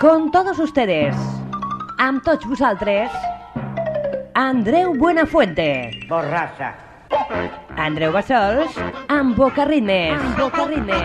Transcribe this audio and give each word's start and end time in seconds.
Con 0.00 0.30
todos 0.30 0.58
ustedes, 0.60 1.16
amb 1.96 2.20
tots 2.20 2.44
vosaltres, 2.44 3.10
Andreu 4.36 4.92
Buenafuente. 4.92 5.88
Borrassa. 6.10 6.74
Andreu 7.80 8.12
Bassols, 8.12 8.76
amb 9.08 9.32
Boca 9.38 9.64
Ritmes. 9.64 10.20
Amb 10.20 10.36
Boca 10.36 10.66
Ritmes. 10.68 11.00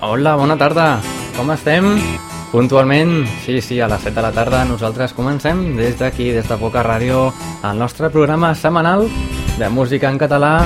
Hola, 0.00 0.36
bona 0.40 0.56
tarda. 0.56 0.88
Com 1.36 1.52
estem? 1.52 1.92
Puntualment, 2.48 3.26
sí, 3.44 3.60
sí, 3.60 3.76
a 3.80 3.88
les 3.92 4.00
7 4.00 4.14
de 4.16 4.22
la 4.24 4.30
tarda 4.32 4.62
nosaltres 4.64 5.12
comencem 5.12 5.76
des 5.76 5.98
d'aquí, 6.00 6.30
des 6.32 6.48
de 6.48 6.56
Boca 6.56 6.80
Ràdio, 6.80 7.26
el 7.60 7.76
nostre 7.78 8.08
programa 8.08 8.54
setmanal 8.56 9.04
de 9.58 9.68
música 9.68 10.08
en 10.08 10.16
català. 10.16 10.64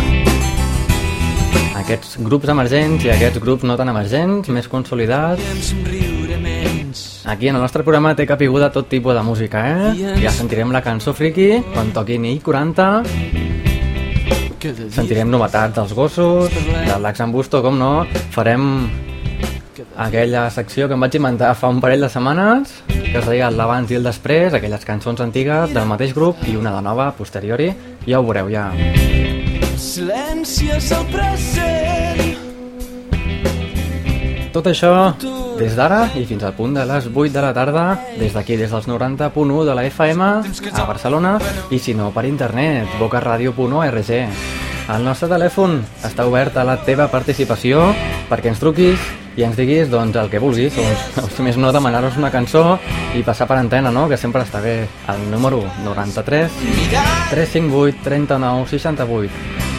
Aquests 1.82 2.20
grups 2.22 2.54
emergents 2.54 3.02
i 3.02 3.10
aquests 3.10 3.42
grups 3.42 3.66
no 3.66 3.74
tan 3.76 3.90
emergents, 3.90 4.46
més 4.54 4.70
consolidats. 4.70 5.74
Aquí 7.26 7.50
en 7.50 7.58
el 7.58 7.62
nostre 7.62 7.82
programa 7.82 8.14
té 8.14 8.28
capiguda 8.30 8.70
tot 8.70 8.86
tipus 8.86 9.18
de 9.18 9.26
música, 9.26 9.66
eh? 9.66 10.16
Ja 10.22 10.30
sentirem 10.30 10.70
la 10.70 10.86
cançó 10.86 11.10
friki 11.18 11.64
quan 11.74 11.90
toqui 11.90 12.18
Nil 12.22 12.38
40, 12.46 12.90
sentirem 14.94 15.30
novetats 15.34 15.74
dels 15.74 15.94
gossos, 15.98 16.52
de 16.52 16.98
l'Axambusto, 17.02 17.58
com 17.64 17.74
no, 17.74 17.94
farem 18.30 18.68
aquella 19.96 20.48
secció 20.50 20.88
que 20.88 20.96
em 20.96 21.04
vaig 21.04 21.16
inventar 21.18 21.54
fa 21.58 21.70
un 21.72 21.80
parell 21.80 22.04
de 22.04 22.10
setmanes 22.12 22.72
que 22.88 23.18
es 23.20 23.26
deia 23.28 23.50
l'abans 23.52 23.90
i 23.92 23.98
el 23.98 24.06
després, 24.08 24.54
aquelles 24.54 24.84
cançons 24.88 25.20
antigues 25.20 25.72
del 25.74 25.88
mateix 25.88 26.14
grup 26.16 26.40
i 26.48 26.56
una 26.56 26.74
de 26.76 26.82
nova 26.84 27.10
posteriori, 27.16 27.72
ja 28.06 28.20
ho 28.20 28.26
veureu 28.26 28.50
ja. 28.52 28.70
Silenci 29.76 30.70
és 30.72 30.92
el 30.96 31.06
present. 31.12 32.22
Tot 34.52 34.68
això 34.68 34.92
des 35.56 35.76
d'ara 35.76 36.02
i 36.18 36.24
fins 36.28 36.42
al 36.44 36.52
punt 36.56 36.74
de 36.76 36.84
les 36.88 37.06
8 37.08 37.32
de 37.32 37.44
la 37.44 37.52
tarda, 37.56 37.84
des 38.20 38.34
d'aquí, 38.34 38.56
des 38.60 38.70
dels 38.70 38.88
90.1 38.88 39.64
de 39.64 39.74
la 39.74 39.86
FM 39.86 40.28
a 40.72 40.84
Barcelona 40.84 41.38
i 41.70 41.78
si 41.78 41.94
no 41.94 42.10
per 42.12 42.26
internet, 42.26 42.98
bocaradio.org. 43.00 44.71
El 44.90 45.04
nostre 45.06 45.28
telèfon 45.30 45.76
està 46.02 46.24
obert 46.26 46.56
a 46.58 46.64
la 46.66 46.74
teva 46.82 47.06
participació 47.10 47.84
perquè 48.30 48.50
ens 48.50 48.62
truquis 48.62 48.98
i 49.38 49.44
ens 49.46 49.56
diguis 49.56 49.88
doncs, 49.88 50.16
el 50.18 50.28
que 50.28 50.40
vulguis, 50.42 50.74
o, 50.76 51.26
si 51.32 51.44
més 51.46 51.56
no 51.56 51.70
demanar-nos 51.72 52.18
una 52.20 52.32
cançó 52.34 52.78
i 53.16 53.22
passar 53.24 53.46
per 53.48 53.60
antena, 53.60 53.92
no? 53.94 54.08
que 54.10 54.18
sempre 54.18 54.42
està 54.44 54.60
bé. 54.60 54.88
El 55.12 55.22
número 55.30 55.62
93 55.84 56.58
358 57.30 58.02
39 58.04 58.66
68. 58.74 59.70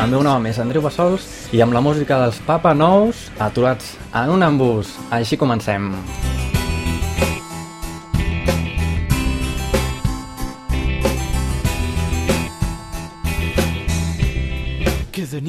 El 0.00 0.12
meu 0.12 0.24
nom 0.24 0.44
és 0.48 0.58
Andreu 0.60 0.84
Bassols 0.84 1.26
i 1.54 1.62
amb 1.62 1.76
la 1.76 1.84
música 1.84 2.18
dels 2.24 2.40
Papa 2.48 2.74
Nous 2.74 3.28
aturats 3.38 3.94
en 4.10 4.34
un 4.36 4.44
embús. 4.44 4.96
Així 5.14 5.40
comencem. 5.40 5.92
Cada 5.94 6.39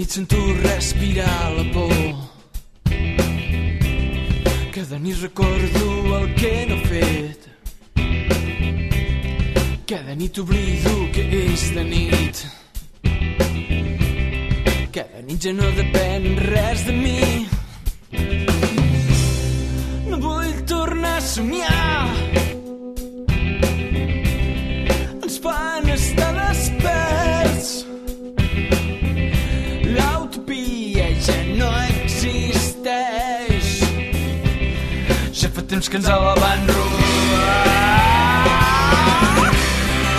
nit 0.02 0.10
sento 0.10 0.36
respirar 0.64 1.52
la 1.58 1.64
por. 1.72 1.94
Cada 4.74 4.98
nit 4.98 5.18
recordo 5.22 6.18
el 6.18 6.34
que 6.34 6.66
no 6.70 6.76
he 6.76 6.86
fet. 6.88 7.40
Cada 9.86 10.16
nit 10.16 10.40
oblido 10.40 11.12
que 11.14 11.22
és 11.22 11.70
de 11.76 11.84
nit. 11.84 12.36
Cada 14.92 15.22
nit 15.22 15.40
ja 15.46 15.54
no 15.54 15.70
depèn 15.78 16.26
res 16.50 16.86
de 16.90 16.98
mi. 16.98 17.48
No 20.10 20.18
vull 20.18 20.54
tornar 20.66 21.18
a 21.22 21.22
somiar. 21.22 22.41
Temps 35.72 35.88
que 35.88 35.96
ens 35.96 36.08
la 36.10 36.34
van 36.36 36.68
robar. 36.68 37.68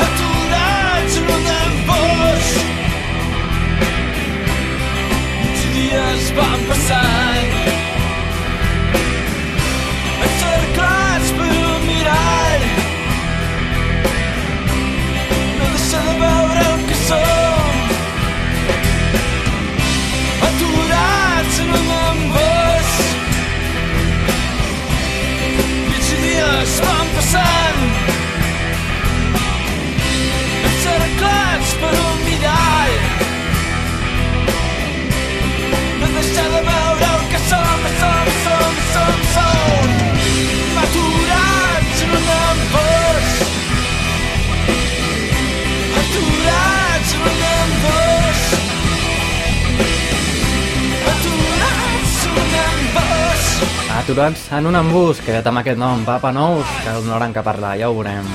Aturats 0.06 1.18
en 1.20 1.30
un 1.36 1.48
embós. 1.56 2.50
Els 5.44 5.66
dies 5.76 6.30
van 6.40 6.68
passant. 6.70 7.51
Passant. 27.32 27.80
Encerclats 30.68 31.72
per 31.80 31.92
un 32.00 32.18
mirall. 32.26 32.96
No 36.00 36.10
deixar 36.18 36.48
de 36.56 36.62
veure 36.68 37.08
el 37.14 37.24
que 37.32 37.40
som, 37.48 37.88
som, 38.02 38.30
som, 38.44 38.76
som, 38.92 39.24
som. 39.38 39.96
Aturats 40.84 42.04
en 42.04 42.14
un 42.20 42.30
embós. 42.42 43.34
Aturats 46.04 46.81
Aturats 54.02 54.48
en 54.50 54.66
un 54.66 54.74
embús, 54.74 55.20
queda't 55.22 55.46
amb 55.46 55.60
aquest 55.60 55.78
nom, 55.78 56.00
Papa 56.02 56.32
Nous, 56.34 56.66
que 56.82 56.90
donaran 57.04 57.30
que 57.30 57.42
parlar, 57.46 57.76
ja 57.78 57.86
ho 57.86 57.94
veurem. 57.94 58.26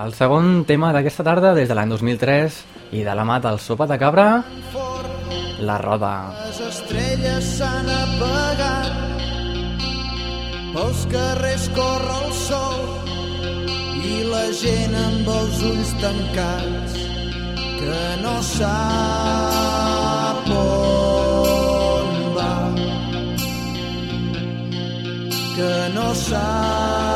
El 0.00 0.16
segon 0.16 0.64
tema 0.64 0.94
d'aquesta 0.96 1.28
tarda, 1.28 1.52
des 1.52 1.68
de 1.68 1.76
l'any 1.76 1.92
2003, 1.92 2.56
i 2.96 3.04
de 3.04 3.18
la 3.20 3.28
mà 3.28 3.36
del 3.44 3.60
Sopa 3.60 3.84
de 3.84 4.00
Cabra, 4.00 4.26
La 5.60 5.76
Roda. 5.84 6.14
Les 6.46 6.64
estrelles 6.70 7.52
s'han 7.58 7.92
apagat 7.98 8.96
Pels 10.72 11.06
carrers 11.12 11.68
corre 11.76 12.18
el 12.24 12.32
sol 12.46 13.09
la 14.30 14.46
gent 14.54 14.94
amb 14.94 15.28
els 15.34 15.62
ulls 15.66 15.92
tancats 16.02 16.96
que 17.80 18.00
no 18.22 18.34
sap 18.48 19.60
on 20.56 22.10
va. 22.38 22.50
Que 25.56 25.72
no 25.94 26.08
sap 26.24 27.09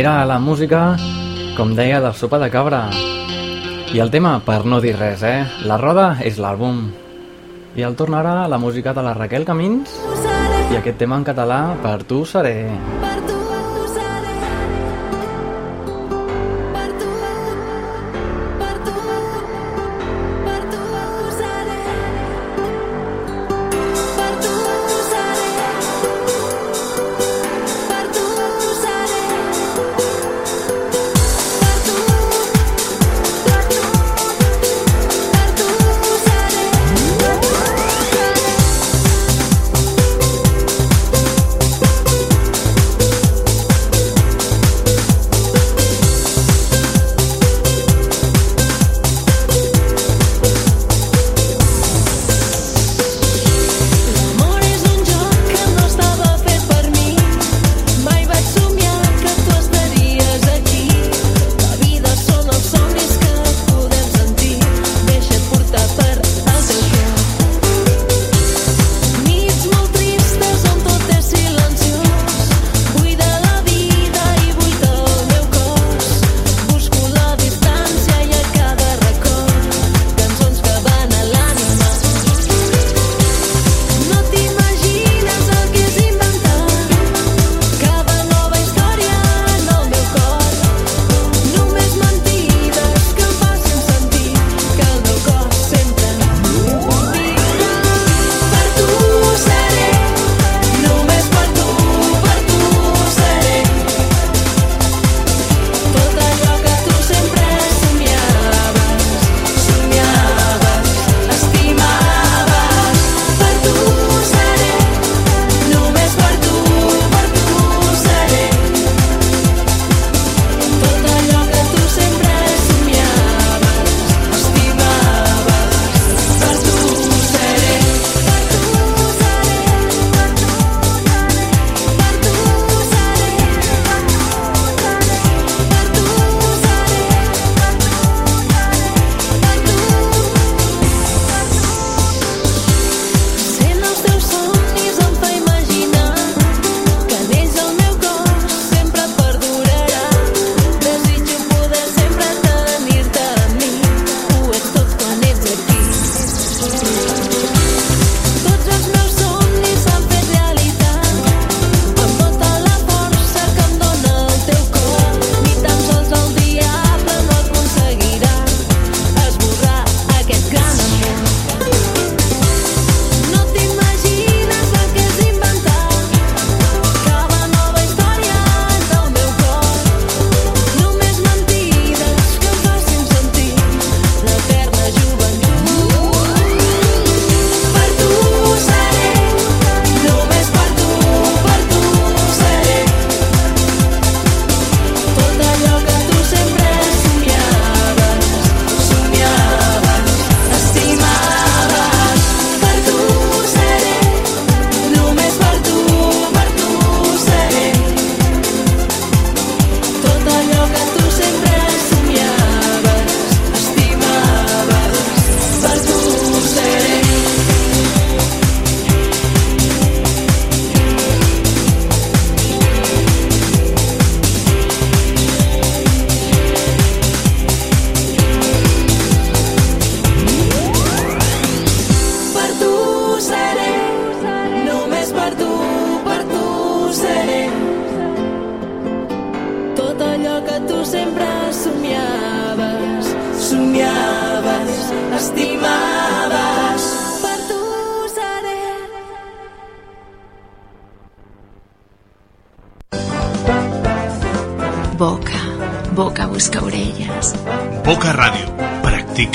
Era 0.00 0.24
la 0.24 0.38
música, 0.40 0.96
com 1.58 1.74
deia, 1.76 1.98
del 2.00 2.14
sopa 2.16 2.38
de 2.40 2.46
cabra. 2.48 2.86
I 3.92 4.00
el 4.00 4.08
tema, 4.08 4.30
per 4.46 4.62
no 4.64 4.78
dir 4.80 4.94
res, 4.96 5.20
eh? 5.28 5.44
La 5.68 5.76
roda 5.76 6.14
és 6.24 6.40
l'àlbum. 6.40 6.80
I 7.76 7.84
el 7.84 7.98
tornarà 8.00 8.48
la 8.48 8.62
música 8.64 8.96
de 8.96 9.04
la 9.04 9.12
Raquel 9.18 9.44
Camins 9.44 9.92
i 10.72 10.80
aquest 10.80 10.96
tema 11.04 11.20
en 11.20 11.28
català, 11.28 11.62
per 11.84 11.98
tu 12.08 12.24
seré... 12.24 12.56
Per 13.02 13.09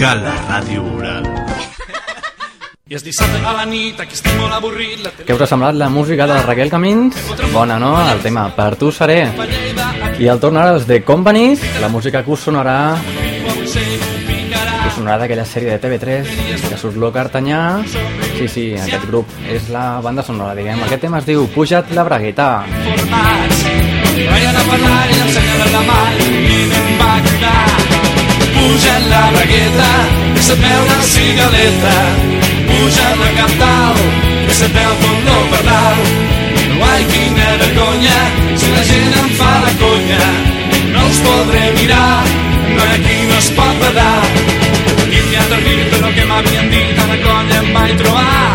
a 0.06 0.14
la 0.16 0.34
ràdio 0.46 0.84
oral. 0.96 1.26
I 2.86 2.94
es 2.94 3.04
dissabte 3.04 3.40
a 3.42 3.54
la 3.58 3.64
nit, 3.66 3.98
aquí 3.98 4.14
estic 4.14 4.36
molt 4.38 4.54
avorrit... 4.54 5.00
La 5.02 5.10
tele... 5.10 5.26
Què 5.26 5.34
us 5.34 5.42
ha 5.42 5.48
semblat 5.50 5.78
la 5.80 5.88
música 5.90 6.28
de 6.30 6.36
Raquel 6.44 6.70
Camins? 6.70 7.18
Bona, 7.54 7.80
no? 7.82 7.96
El 8.12 8.22
tema 8.22 8.46
Per 8.54 8.76
tu 8.78 8.92
seré. 8.94 9.24
I 10.22 10.30
el 10.30 10.42
torn 10.44 10.60
ara 10.62 10.76
de 10.78 10.86
The 10.86 11.00
Companies, 11.08 11.64
la 11.82 11.90
música 11.90 12.22
que 12.24 12.32
us 12.36 12.46
sonarà... 12.46 12.78
Que 13.02 14.92
us 14.92 14.94
sonarà 15.00 15.18
d'aquella 15.24 15.48
sèrie 15.50 15.74
de 15.74 15.82
TV3, 15.82 16.30
que 16.70 16.78
surt 16.78 17.02
Lo 17.02 17.10
Cartanyà... 17.16 17.64
Sí, 18.36 18.50
sí, 18.52 18.66
aquest 18.78 19.08
grup 19.10 19.32
és 19.50 19.72
la 19.74 20.02
banda 20.06 20.22
sonora, 20.28 20.54
diguem. 20.60 20.84
Aquest 20.86 21.08
tema 21.08 21.24
es 21.24 21.30
diu 21.30 21.48
Puja't 21.56 21.96
la 21.98 22.04
bragueta. 22.06 22.50
Formats, 22.86 23.66
vayan 24.20 24.62
a 24.62 24.68
parlar 24.70 25.02
i 25.10 25.20
ensenyen 25.26 25.74
la 25.80 25.84
mà 25.90 26.00
i 26.20 26.30
em. 26.84 27.85
Puja 28.56 29.00
la 29.12 29.32
bragueta, 29.32 29.92
que 30.36 30.42
se 30.42 30.56
peu 30.56 30.82
la 30.92 31.00
cigaleta. 31.14 31.98
Puja 32.68 33.08
la 33.22 33.30
cantal, 33.40 33.96
que 34.48 34.54
se 34.54 34.68
peu 34.76 34.92
com 35.02 35.18
no 35.28 35.38
parlar. 35.52 35.96
No 36.80 36.88
hi 36.98 37.06
quina 37.12 37.48
vergonya, 37.62 38.20
si 38.60 38.72
la 38.76 38.84
gent 38.90 39.14
em 39.22 39.30
fa 39.40 39.52
la 39.66 39.72
conya. 39.82 40.26
No 40.94 41.06
els 41.08 41.20
podré 41.28 41.64
mirar, 41.80 42.24
no 42.76 42.84
aquí 42.96 43.18
no 43.30 43.38
es 43.44 43.50
pot 43.60 43.80
badar. 43.84 44.24
I 45.06 45.22
m'hi 45.22 45.36
ha 45.40 45.46
tardit 45.52 45.96
el 46.00 46.12
que 46.18 46.26
m'havien 46.32 46.70
dit, 46.74 47.00
a 47.00 47.08
la 47.12 47.18
conya 47.28 47.62
em 47.62 47.72
vaig 47.78 47.96
trobar. 48.02 48.52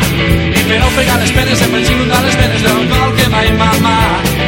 I 0.61 0.69
per 0.69 0.83
ofegar 0.91 1.19
les 1.25 1.33
penes 1.39 1.65
em 1.67 1.77
vaig 1.77 1.97
inundar 1.97 2.23
les 2.27 2.37
penes 2.43 2.69
del 2.69 2.87
col 2.93 3.19
que 3.21 3.29
mai 3.37 3.53
mamar. 3.63 4.40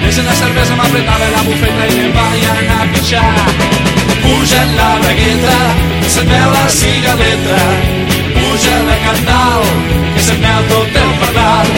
I 0.00 0.02
a 0.02 0.06
la 0.06 0.06
vez 0.06 0.18
en 0.18 0.26
la 0.26 0.34
cervesa 0.34 0.74
m'apretava 0.76 1.26
la 1.30 1.42
bufeta 1.44 1.86
i 1.86 1.96
me'n 1.98 2.12
vaig 2.14 2.44
anar 2.50 2.82
a 2.82 2.86
pixar. 2.92 3.34
Puja 4.22 4.62
la 4.76 4.88
bragueta, 5.02 5.56
se't 6.08 6.28
veu 6.30 6.50
la 6.54 6.68
cigaleta. 6.68 7.60
Puja 8.34 8.76
la 8.88 8.96
cantal, 9.04 9.62
que 10.14 10.22
se't 10.26 10.40
veu 10.40 10.60
tot 10.70 10.96
el 11.02 11.12
pardal. 11.20 11.68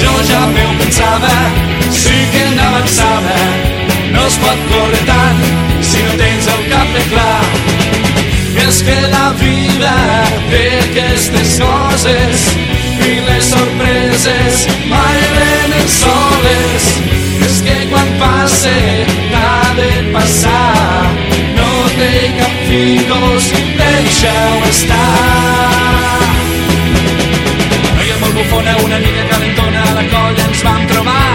Jo 0.00 0.12
ja 0.28 0.42
m'ho 0.52 0.68
pensava, 0.80 1.34
sí 1.90 2.18
que 2.32 2.44
n'avançava. 2.54 3.40
No 4.12 4.26
es 4.26 4.36
pot 4.44 4.64
córrer 4.70 5.04
tant 5.08 5.42
si 5.80 6.04
no 6.04 6.16
tens 6.20 6.48
el 6.54 6.64
cap 6.72 6.92
ben 6.94 7.08
clar. 7.14 7.44
És 8.68 8.82
que 8.82 8.98
la 9.08 9.32
vida 9.40 9.94
té 10.50 10.64
aquestes 10.82 11.56
coses 11.62 12.48
i 13.08 13.14
les 13.28 13.54
sorpreses 13.54 14.66
mai 14.92 15.22
venen 15.38 15.88
soles. 16.00 17.17
Passe 18.18 18.76
t'ha 19.30 19.74
de 19.78 19.90
passar, 20.12 21.06
no 21.56 21.70
té 21.98 22.12
cap 22.38 22.54
figos, 22.68 23.50
deixa-ho 23.78 24.64
estar. 24.70 26.18
Noia 27.94 28.16
molt 28.22 28.34
bufona, 28.40 28.76
una 28.84 28.98
mica 29.04 29.28
calentona, 29.30 29.84
a 29.84 29.94
la 30.00 30.04
colla 30.14 30.48
ens 30.48 30.64
vam 30.66 30.82
trobar. 30.90 31.30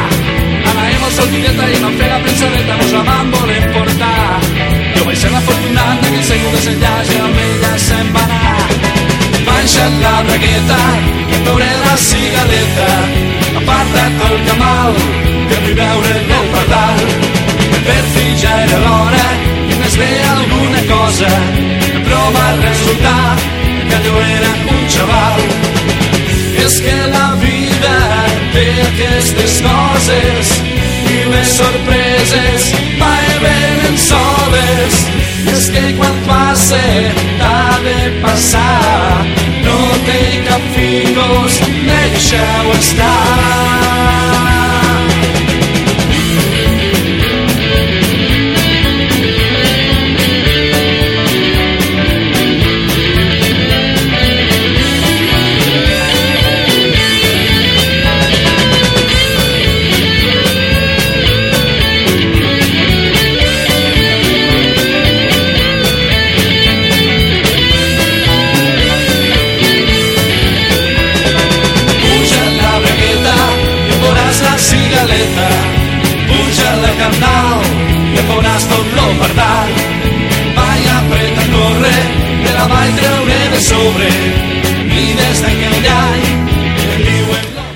Anàvem 0.73 1.07
al 1.07 1.15
soltineta 1.19 1.71
i 1.71 1.81
vam 1.85 1.97
fer 2.01 2.11
la 2.11 2.21
pensadeta, 2.27 2.77
mos 2.81 2.93
la 2.97 3.07
vam 3.09 3.33
voler 3.37 3.63
portar. 3.77 4.37
Jo 4.97 5.07
vaig 5.07 5.23
ser 5.23 5.33
l'afortunat 5.35 6.03
de 6.03 6.15
que 6.17 6.29
segur 6.33 6.55
desenllaç 6.57 7.15
i 7.15 7.25
amb 7.27 7.43
ella 7.47 7.75
se'n 7.87 8.15
va 8.17 8.27
anar. 8.29 8.72
Baixa't 9.63 9.93
la 10.01 10.21
bragueta, 10.27 10.77
veuré 11.45 11.69
la 11.81 11.93
cigaleta, 11.95 12.87
aparta't 13.61 14.17
el 14.25 14.33
camal, 14.47 14.97
que 15.47 15.59
vull 15.61 15.77
veure 15.77 16.17
el 16.37 16.49
pardal. 16.55 16.99
Per 17.85 18.01
fi 18.15 18.25
ja 18.41 18.57
era 18.65 18.81
l'hora, 18.81 19.29
i 19.71 19.77
més 19.79 19.95
bé 20.01 20.09
alguna 20.33 20.83
cosa, 20.89 21.31
però 21.93 22.19
va 22.35 22.49
resultar 22.57 23.37
que 23.87 24.01
allò 24.01 24.25
era 24.33 24.51
un 24.73 24.83
xaval. 24.97 25.39
És 26.65 26.81
que 26.83 26.97
la 27.15 27.29
vida 27.45 27.95
té 28.57 28.67
aquestes 28.89 29.61
coses 29.63 30.53
i 31.07 31.21
les 31.31 31.55
sorpreses 31.55 32.67
mai 32.99 33.31
venen 33.47 33.95
soles. 34.09 35.05
És 35.55 35.71
que 35.71 35.87
quan 35.95 36.19
passe 36.27 36.83
t'ha 37.39 37.79
de 37.87 37.99
passar, 38.27 38.92
cap 40.93 41.01
figos, 41.01 41.59
deixa-ho 41.85 42.71
estar. 42.79 44.62
Sobre. 83.69 84.09
I 84.93 85.05
des 85.19 85.43
d'aquell 85.43 85.87
any. 85.93 86.25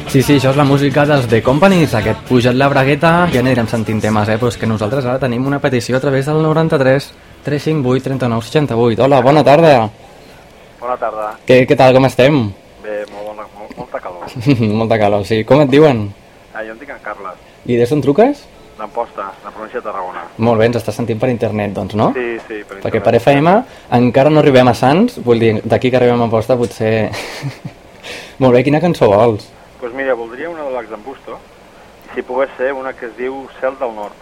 Sí, 0.07 0.21
sí, 0.23 0.37
això 0.37 0.53
és 0.53 0.57
la 0.57 0.63
música 0.63 1.03
dels 1.05 1.27
The 1.27 1.41
Companies, 1.43 1.93
aquest 1.97 2.21
Pujat 2.29 2.55
la 2.55 2.69
Bragueta, 2.71 3.27
ja 3.33 3.41
anirem 3.43 3.67
sentint 3.67 3.99
temes, 4.01 4.29
eh? 4.31 4.37
Però 4.39 4.47
és 4.51 4.57
que 4.57 4.69
nosaltres 4.69 5.05
ara 5.05 5.19
tenim 5.19 5.45
una 5.45 5.59
petició 5.59 5.97
a 5.97 6.03
través 6.03 6.29
del 6.29 6.39
93 6.41 7.09
358 7.43 8.05
39 8.07 8.47
68. 8.47 9.03
Hola, 9.03 9.19
bona 9.21 9.43
tarda. 9.43 9.73
Bona 10.79 10.95
tarda. 11.01 11.33
Què, 11.47 11.65
què 11.67 11.75
tal, 11.75 11.93
com 11.97 12.07
estem? 12.07 12.39
Bé, 12.85 13.01
molt 13.11 13.33
bona, 13.33 13.47
molt, 13.57 13.75
molta 13.77 13.99
calor. 13.99 14.31
Molta 14.81 14.99
calor, 15.01 15.25
sí. 15.27 15.41
Com 15.47 15.65
et 15.65 15.71
diuen? 15.75 16.07
Ah, 16.53 16.63
jo 16.63 16.71
em 16.73 16.79
dic 16.79 16.89
en 16.93 17.03
Carles, 17.03 17.35
I 17.67 17.75
des 17.77 17.91
d'on 17.91 18.01
truques? 18.01 18.45
d'Amposta, 18.77 19.31
la 19.43 19.51
província 19.51 19.79
de 19.79 19.85
Tarragona. 19.87 20.23
Molt 20.37 20.59
bé, 20.61 20.65
ens 20.69 20.77
estàs 20.79 20.95
sentint 20.95 21.19
per 21.19 21.29
internet, 21.33 21.73
doncs, 21.73 21.95
no? 21.97 22.11
Sí, 22.13 22.37
sí, 22.47 22.61
per 22.67 22.77
Perquè 22.83 23.01
internet. 23.01 23.03
per 23.03 23.15
FM 23.21 23.53
encara 23.99 24.29
no 24.29 24.39
arribem 24.39 24.67
a 24.69 24.73
Sants, 24.77 25.17
vull 25.25 25.39
dir, 25.41 25.53
d'aquí 25.63 25.89
que 25.91 25.97
arribem 25.97 26.21
a 26.21 26.27
Amposta 26.29 26.57
potser... 26.57 27.09
Molt 28.41 28.53
bé, 28.53 28.63
quina 28.63 28.79
cançó 28.79 29.09
vols? 29.09 29.47
Doncs 29.47 29.79
pues 29.81 29.93
mira, 29.93 30.13
voldria 30.17 30.49
una 30.49 30.63
de 30.65 30.71
l'Ax 30.73 30.89
d'en 30.89 31.03
Busto, 31.05 31.37
si 32.13 32.21
pogués 32.25 32.49
ser 32.57 32.71
una 32.73 32.93
que 32.93 33.07
es 33.09 33.17
diu 33.17 33.43
Cel 33.59 33.75
del 33.79 33.93
Nord. 33.95 34.13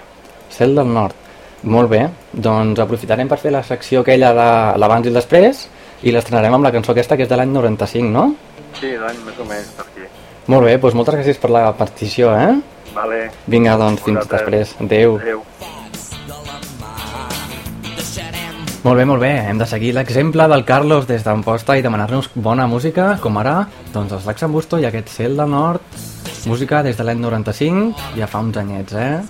Cel 0.52 0.76
del 0.76 0.92
Nord. 0.94 1.16
Molt 1.64 1.90
bé, 1.90 2.02
doncs 2.32 2.80
aprofitarem 2.80 3.28
per 3.32 3.40
fer 3.42 3.52
la 3.56 3.64
secció 3.64 4.02
aquella 4.04 4.34
de 4.36 4.48
l'abans 4.80 5.08
i 5.08 5.10
el 5.10 5.16
després 5.18 5.66
i 6.04 6.12
l'estrenarem 6.14 6.54
amb 6.54 6.68
la 6.68 6.72
cançó 6.76 6.92
aquesta 6.94 7.18
que 7.18 7.24
és 7.26 7.30
de 7.32 7.40
l'any 7.40 7.52
95, 7.56 8.12
no? 8.12 8.26
Sí, 8.80 8.92
l'any 9.00 9.18
més 9.26 9.40
o 9.40 9.48
menys 9.48 9.72
per 9.78 9.88
aquí. 9.88 10.06
Molt 10.52 10.68
bé, 10.68 10.76
doncs 10.78 10.94
moltes 11.00 11.16
gràcies 11.18 11.40
per 11.42 11.50
la 11.56 11.64
partició, 11.74 12.34
eh? 12.38 12.54
Vale. 12.96 13.32
Vinga, 13.48 13.76
doncs, 13.78 14.02
fins 14.02 14.18
Vosaltres. 14.24 14.42
després. 14.42 14.76
Adéu. 14.82 15.18
Adéu. 15.20 15.44
Molt 18.86 18.98
bé, 19.00 19.06
molt 19.06 19.22
bé. 19.22 19.32
Hem 19.50 19.58
de 19.58 19.66
seguir 19.66 19.94
l'exemple 19.98 20.46
del 20.48 20.64
Carlos 20.64 21.08
des 21.08 21.24
d'Amposta 21.26 21.76
i 21.78 21.82
demanar-nos 21.82 22.30
bona 22.36 22.68
música, 22.68 23.18
com 23.22 23.38
ara, 23.42 23.68
doncs 23.94 24.14
els 24.14 24.26
Lacs 24.30 24.46
Busto 24.54 24.78
i 24.78 24.86
aquest 24.86 25.10
Cel 25.10 25.38
del 25.38 25.50
Nord. 25.50 25.82
Música 26.46 26.84
des 26.84 26.96
de 26.96 27.04
l'any 27.04 27.20
95, 27.20 27.96
ja 28.16 28.28
fa 28.28 28.40
uns 28.46 28.58
anyets, 28.62 28.94
eh? 28.94 29.22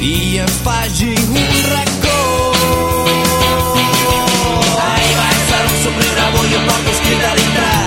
i 0.00 0.38
ens 0.38 0.56
faci 0.64 1.10
un 1.10 1.36
racó. 1.68 2.18
Ahir 4.86 5.16
vaig 5.18 5.42
fer 5.50 5.62
un 5.66 5.76
somriure, 5.82 6.24
avui 6.30 6.54
em 6.54 6.64
porto 6.70 6.96
escrit 6.96 7.28
a 7.28 7.34
dintre. 7.42 7.77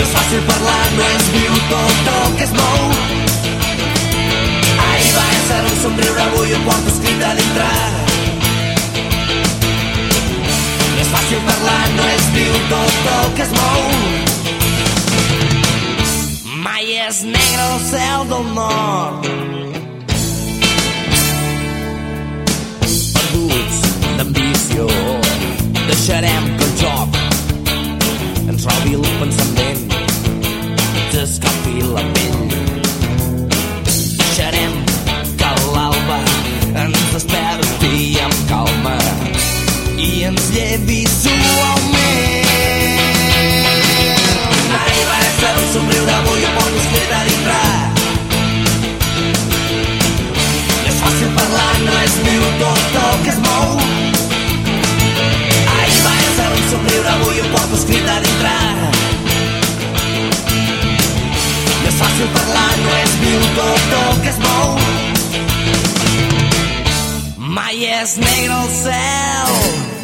No 0.00 0.04
és 0.06 0.12
fàcil 0.16 0.44
parlar, 0.48 0.84
no 0.96 1.06
és 1.14 1.26
viu 1.34 1.56
tot 1.68 2.06
el 2.10 2.36
que 2.38 2.44
es 2.46 2.52
mou. 2.56 2.84
Ahir 4.84 5.10
vaig 5.16 5.42
fer 5.48 5.58
un 5.60 5.74
somriure, 5.82 6.22
avui 6.22 6.54
em 6.56 6.62
porto 6.64 6.88
escrit 6.94 7.24
a 7.28 7.32
dintre. 7.40 7.66
No 10.86 10.96
és 11.04 11.10
fàcil 11.12 11.44
parlar, 11.50 11.82
no 11.98 12.08
és 12.14 12.30
viu 12.38 12.56
tot 12.72 13.10
el 13.16 13.28
que 13.36 13.44
es 13.44 13.52
mou. 13.58 13.84
Mai 16.64 16.96
és 17.04 17.20
negre 17.36 17.68
el 17.68 17.78
cel 17.90 18.26
del 18.32 18.50
nord. 18.56 19.28
Perduts 23.18 23.84
d'ambició, 24.16 24.88
deixarem 25.92 26.52
que 26.56 26.70
el 26.70 26.76
joc 26.86 27.10
ens 28.48 28.64
robi 28.64 28.96
el 28.96 29.04
pensament, 29.20 29.80
ens 29.84 29.89
escalfi 31.18 31.82
la 31.82 32.02
pell. 32.14 32.48
Deixarem 33.84 34.74
que 35.40 35.50
l'alba 35.74 36.18
ens 36.82 37.00
desperti 37.14 38.18
amb 38.24 38.36
calma 38.50 38.96
i 39.98 40.24
ens 40.28 40.50
llevi 40.54 41.00
suaument. 41.14 42.50
Ahir 44.78 45.04
vaig 45.10 45.30
fer 45.40 45.54
un 45.62 45.66
somriure, 45.74 46.14
avui 46.20 46.46
em 46.46 46.54
porto 46.58 46.78
escrit 46.84 47.12
a 47.18 47.22
dintre. 47.30 47.60
És 50.92 50.96
fàcil 51.02 51.30
parlar, 51.40 51.72
no 51.88 51.98
és 52.04 52.18
viu 52.28 52.44
tot 52.62 53.00
el 53.04 53.16
que 53.24 53.34
es 53.34 53.40
mou. 53.48 53.68
Ahir 55.78 56.00
vaig 56.06 56.26
fer 56.38 56.50
un 56.54 56.64
somriure, 56.74 57.08
avui 57.18 57.42
escrit 57.80 58.06
a 58.08 58.20
dintre. 58.20 59.19
Fàcil 62.00 62.28
parlar, 62.32 62.70
no 62.80 62.92
és 62.96 63.16
viu 63.20 63.40
tot 63.58 63.96
el 64.00 64.20
que 64.24 64.30
es 64.32 64.38
mou. 64.46 64.68
Mai 67.60 67.88
és 68.00 68.16
negre 68.24 68.60
el 68.62 68.70
cel. 68.82 69.99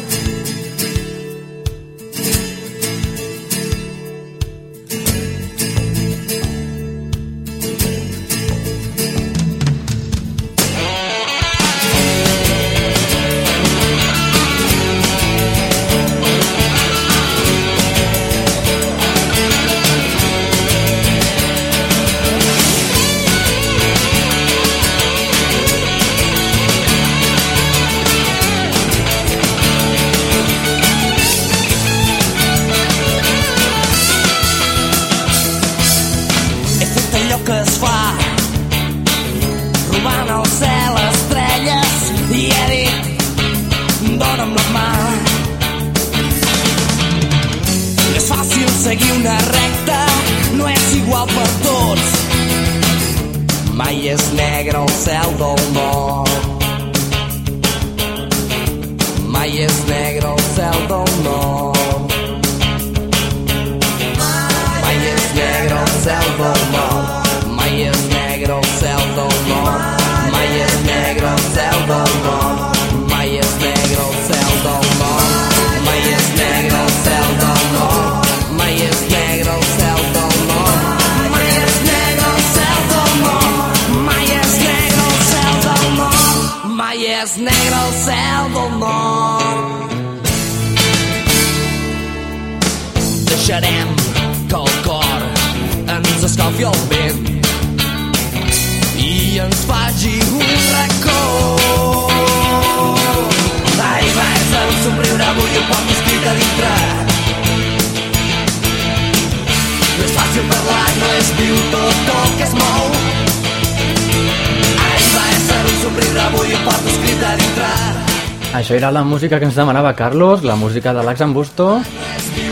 música 119.07 119.39
que 119.39 119.47
ens 119.47 119.55
demanava 119.55 119.95
Carlos, 119.95 120.43
la 120.43 120.55
música 120.55 120.93
de 120.93 121.01
l'Axan 121.01 121.33
Busto 121.33 121.79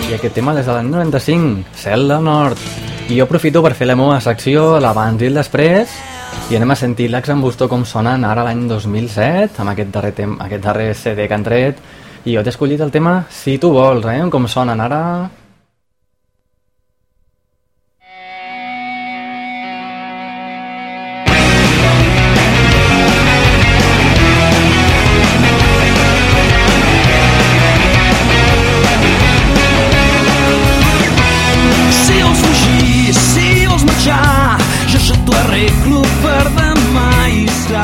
i 0.09 0.15
aquest 0.15 0.33
tema 0.33 0.55
des 0.55 0.65
de 0.65 0.73
l'any 0.73 0.89
95, 0.89 1.75
Cel 1.75 2.07
del 2.07 2.23
Nord. 2.23 2.57
I 3.09 3.19
jo 3.19 3.27
aprofito 3.27 3.61
per 3.61 3.75
fer 3.77 3.89
la 3.89 3.97
meva 3.99 4.17
secció, 4.23 4.79
l'abans 4.81 5.21
i 5.21 5.29
el 5.29 5.37
després, 5.37 5.93
i 6.49 6.57
anem 6.57 6.71
a 6.71 6.79
sentir 6.79 7.11
l'Axan 7.11 7.43
Busto 7.43 7.67
com 7.69 7.85
sonen 7.85 8.25
ara 8.25 8.47
l'any 8.47 8.65
2007, 8.71 9.61
amb 9.61 9.75
aquest 9.75 9.93
darrer, 9.93 10.13
tem 10.17 10.37
aquest 10.41 10.63
darrer 10.63 10.91
CD 10.95 11.27
que 11.27 11.37
han 11.37 11.45
tret, 11.45 11.81
i 12.25 12.33
jo 12.33 12.41
t'he 12.41 12.55
escollit 12.55 12.81
el 12.81 12.93
tema 12.93 13.19
Si 13.29 13.59
tu 13.61 13.75
vols, 13.75 14.07
eh? 14.09 14.21
com 14.31 14.47
sonen 14.47 14.81
ara... 14.81 15.01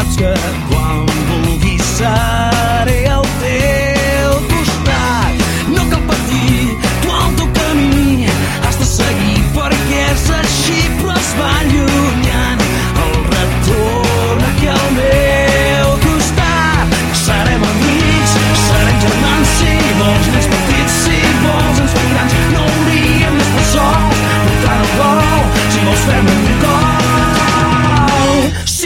Арабском 0.01 0.35
план 0.67 1.07
Булгиса 1.45 2.30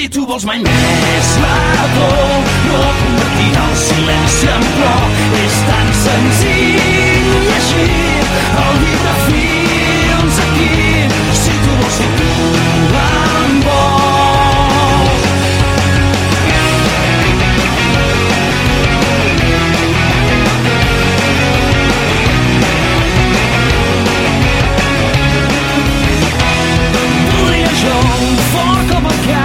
si 0.06 0.10
tu 0.14 0.24
vols 0.30 0.44
mai 0.46 0.60
més 0.62 1.30
la 1.42 1.86
por 1.96 2.50
no 2.66 2.82
convertirà 2.98 3.64
el 3.70 3.78
silenci 3.84 4.50
en 4.54 4.66
plor. 4.76 5.06
És 5.42 5.56
tan 5.70 5.88
senzill 6.02 7.32
i 7.40 7.54
així, 7.56 7.88
el 8.66 8.76
llibre 8.84 9.14
fins 9.24 10.36
aquí, 10.44 10.76
si 11.42 11.56
tu 11.64 11.72
vols 11.80 11.98
ser 11.98 12.12
tu 12.20 12.30
amb 13.06 13.66
vols. 13.66 15.26
Volia 27.34 27.74
jo 27.82 27.98
un 28.30 28.40
fort 28.54 28.94
com 28.94 29.12
el 29.16 29.20
cap 29.32 29.45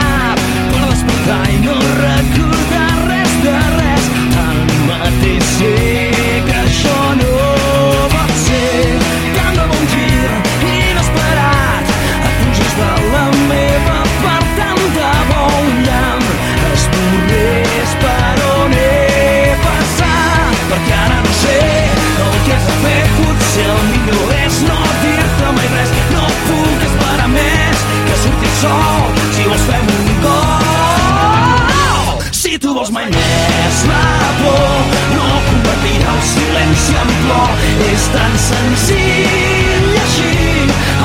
vols 32.81 32.93
mai 32.97 33.05
més. 33.13 33.81
La 33.91 34.05
por 34.41 34.93
no 35.13 35.27
convertirà 35.49 36.13
el 36.15 36.23
silenci 36.29 36.95
en 37.03 37.11
plor. 37.25 37.51
És 37.91 38.07
tan 38.15 38.39
senzill 38.45 39.99
així 40.05 40.31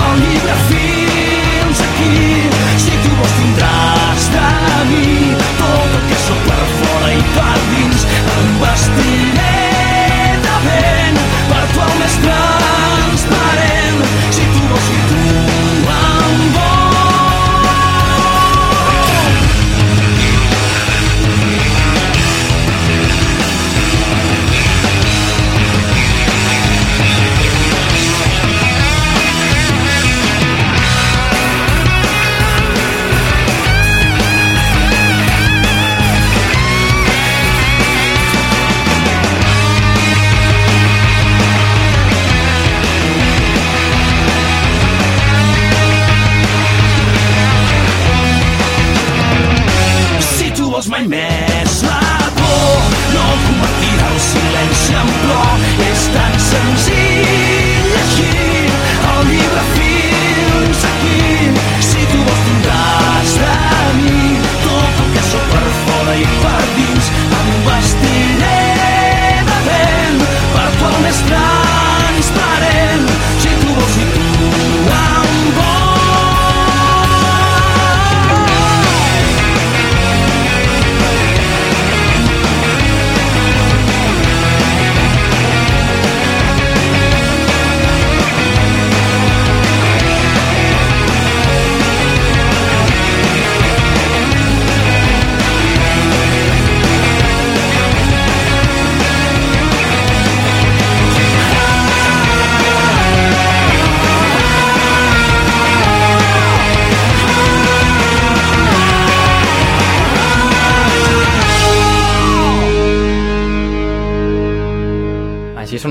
el 0.04 0.22
llibre 0.22 0.56
fins 0.70 1.84
aquí. 1.88 2.22
Si 2.86 2.96
tu 3.04 3.12
vols 3.18 3.36
tindràs 3.42 4.30
de 4.38 4.48
mi 4.94 5.34
tot 5.60 6.00
el 6.00 6.08
que 6.14 6.22
sóc 6.30 6.48
per 6.48 6.64
fora 6.78 7.12
i 7.18 7.28
per 7.36 7.60
dins. 7.74 8.08
Em 8.38 8.56
vestiré 8.64 9.55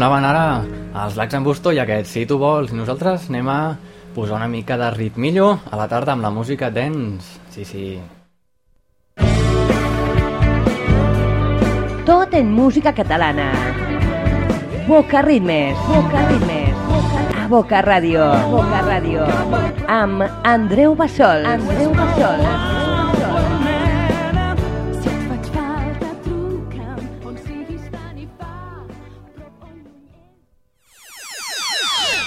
sonaven 0.04 0.24
ara 0.28 0.48
els 1.00 1.14
Lacs 1.16 1.32
en 1.32 1.44
Busto 1.46 1.70
i 1.72 1.78
aquest 1.80 2.10
Si 2.12 2.26
tu 2.28 2.36
vols. 2.36 2.74
I 2.74 2.76
nosaltres 2.76 3.30
anem 3.30 3.48
a 3.48 3.76
posar 4.12 4.36
una 4.36 4.48
mica 4.52 4.76
de 4.76 4.90
ritmillo 4.92 5.46
a 5.70 5.78
la 5.80 5.86
tarda 5.88 6.12
amb 6.12 6.20
la 6.20 6.28
música 6.28 6.68
dance. 6.68 7.40
Sí, 7.48 7.64
sí. 7.64 7.98
Tot 12.04 12.34
en 12.34 12.52
música 12.52 12.92
catalana. 12.92 13.48
Boca 14.86 15.22
Ritmes. 15.22 15.78
Boca 15.88 16.28
Ritmes. 16.28 16.76
A 17.40 17.48
Boca 17.48 17.80
Ràdio. 17.80 18.28
Boca 18.52 18.84
Ràdio. 18.84 19.24
Amb 19.88 20.28
Andreu 20.44 20.94
Bassols. 20.94 21.48
Andreu 21.48 21.96
Bassols. 21.96 22.83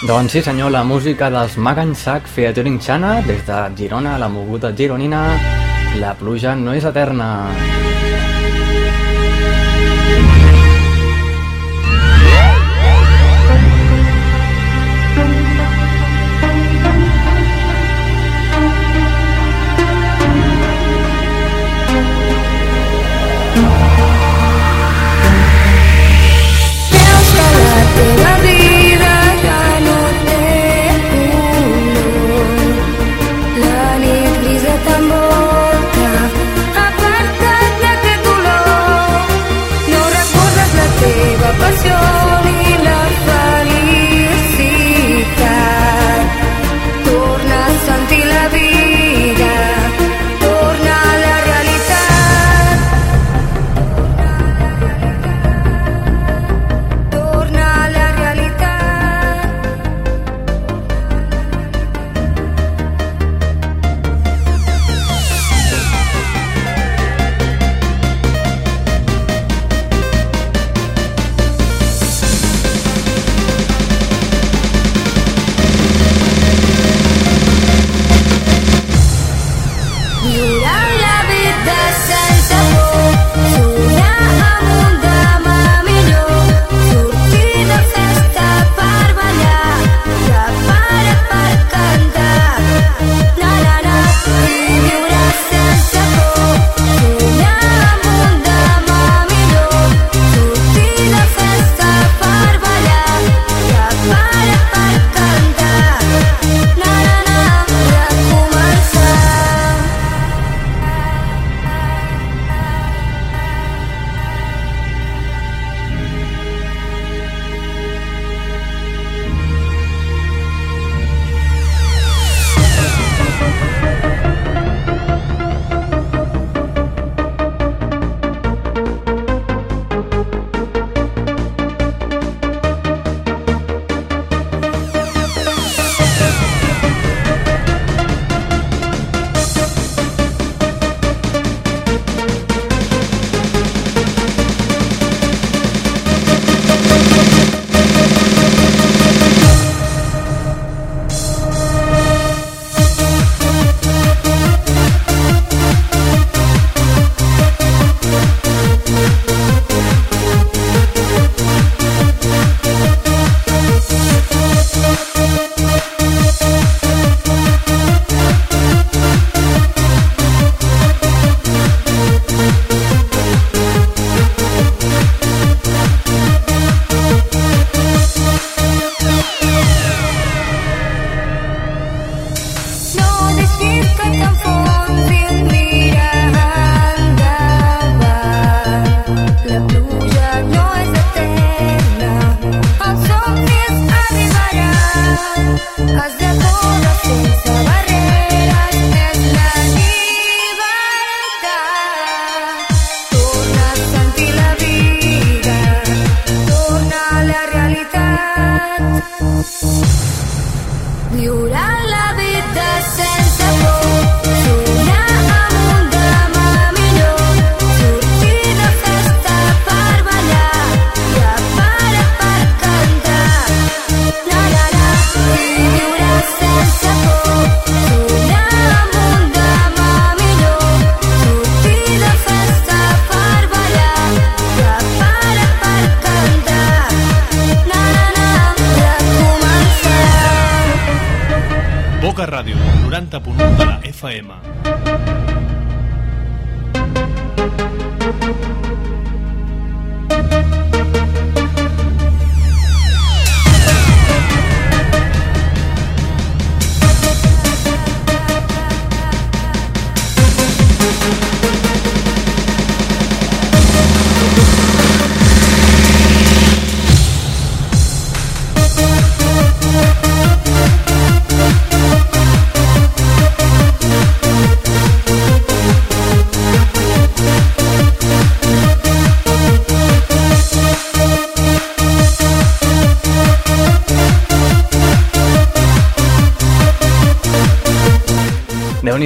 Doncs 0.05 0.31
sí 0.31 0.43
senyor, 0.45 0.69
la 0.69 0.83
música 0.83 1.31
dels 1.33 1.55
Magan 1.57 1.95
Sac 1.97 2.27
Featuring 2.29 2.77
Chana 2.77 3.15
des 3.25 3.41
de 3.47 3.57
Girona, 3.75 4.19
la 4.21 4.29
moguda 4.29 4.69
gironina 4.69 5.23
La 5.97 6.13
pluja 6.13 6.53
no 6.55 6.75
és 6.77 6.85
eterna. 6.85 7.49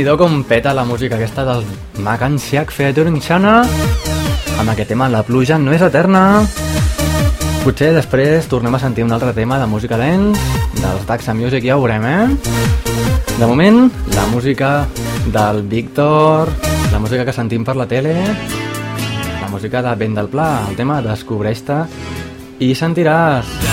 Nhi 0.02 0.18
com 0.18 0.40
peta 0.50 0.72
la 0.74 0.82
música 0.84 1.14
aquesta 1.16 1.44
del 1.46 1.66
Magan 2.02 2.40
Siak 2.42 2.72
Featuringxana 2.74 3.52
amb 4.58 4.72
aquest 4.72 4.90
tema 4.90 5.10
La 5.14 5.22
pluja 5.22 5.60
no 5.62 5.76
és 5.76 5.84
eterna 5.86 6.42
Potser 7.62 7.92
després 7.94 8.48
tornem 8.50 8.74
a 8.74 8.80
sentir 8.82 9.06
un 9.06 9.14
altre 9.14 9.30
tema 9.38 9.60
de 9.62 9.68
música 9.70 10.00
dance 10.02 10.42
dels 10.80 11.06
Daxa 11.06 11.36
Music, 11.38 11.68
ja 11.68 11.78
ho 11.78 11.84
veurem, 11.84 12.08
eh? 12.10 13.36
De 13.38 13.46
moment, 13.46 13.92
la 14.16 14.26
música 14.34 14.88
del 15.28 15.62
Víctor, 15.70 16.50
la 16.92 17.00
música 17.00 17.26
que 17.28 17.36
sentim 17.36 17.68
per 17.68 17.76
la 17.78 17.86
tele, 17.86 18.16
la 19.38 19.52
música 19.54 19.84
de 19.86 19.94
Vent 20.02 20.18
del 20.18 20.32
Pla, 20.34 20.66
el 20.70 20.80
tema 20.80 21.04
Descobreix-te 21.06 21.84
i 22.58 22.74
sentiràs. 22.74 23.70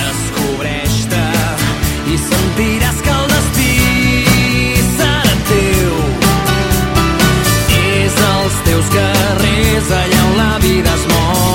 Carrers 9.79 9.91
allà 9.91 10.25
on 10.27 10.37
la 10.37 10.59
vida 10.59 10.95
es 10.95 11.07
mou. 11.07 11.48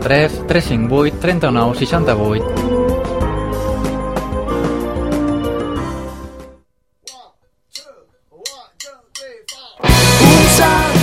93 0.00 0.46
358 0.46 1.18
39 1.20 1.74
68 1.74 2.44
Un 10.20 10.44
salt 10.56 10.96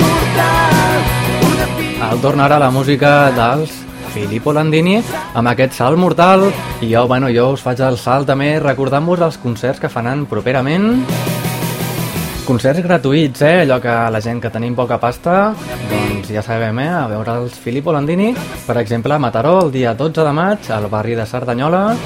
mortal, 0.00 1.00
una 1.42 1.66
pica 1.76 2.10
El 2.12 2.20
tornarà 2.20 2.58
la 2.58 2.70
música 2.70 3.30
dels 3.34 3.74
Filippo 4.14 4.52
Landini 4.52 5.00
amb 5.34 5.48
aquest 5.50 5.76
salt 5.78 5.98
mortal. 5.98 6.48
I 6.82 6.90
jo, 6.90 7.06
bueno, 7.06 7.28
jo 7.30 7.52
us 7.54 7.62
faig 7.62 7.82
el 7.86 7.98
salt 7.98 8.26
també 8.30 8.58
recordant-vos 8.62 9.22
els 9.22 9.38
concerts 9.38 9.78
que 9.82 9.90
faran 9.90 10.26
properament. 10.26 11.04
Concerts 12.46 12.82
gratuïts, 12.82 13.42
eh? 13.46 13.60
allò 13.62 13.78
que 13.82 13.94
la 14.10 14.22
gent 14.22 14.42
que 14.42 14.50
tenim 14.50 14.74
poca 14.74 14.98
pasta 14.98 15.52
doncs 15.90 16.09
ja 16.30 16.42
sabem, 16.42 16.78
eh? 16.78 16.88
a 16.88 17.06
veure 17.10 17.34
els 17.42 17.56
Filippo 17.58 17.92
Landini 17.92 18.30
per 18.66 18.76
exemple 18.78 19.14
a 19.14 19.18
Mataró 19.18 19.56
el 19.64 19.72
dia 19.74 19.94
12 19.94 20.22
de 20.26 20.32
maig 20.32 20.70
al 20.70 20.86
barri 20.92 21.16
de 21.18 21.26
Cerdanyola 21.26 21.96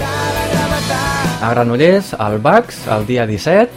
a 1.40 1.50
Granollers 1.50 2.14
al 2.14 2.38
Bax 2.40 2.86
el 2.88 3.04
dia 3.06 3.26
17 3.26 3.70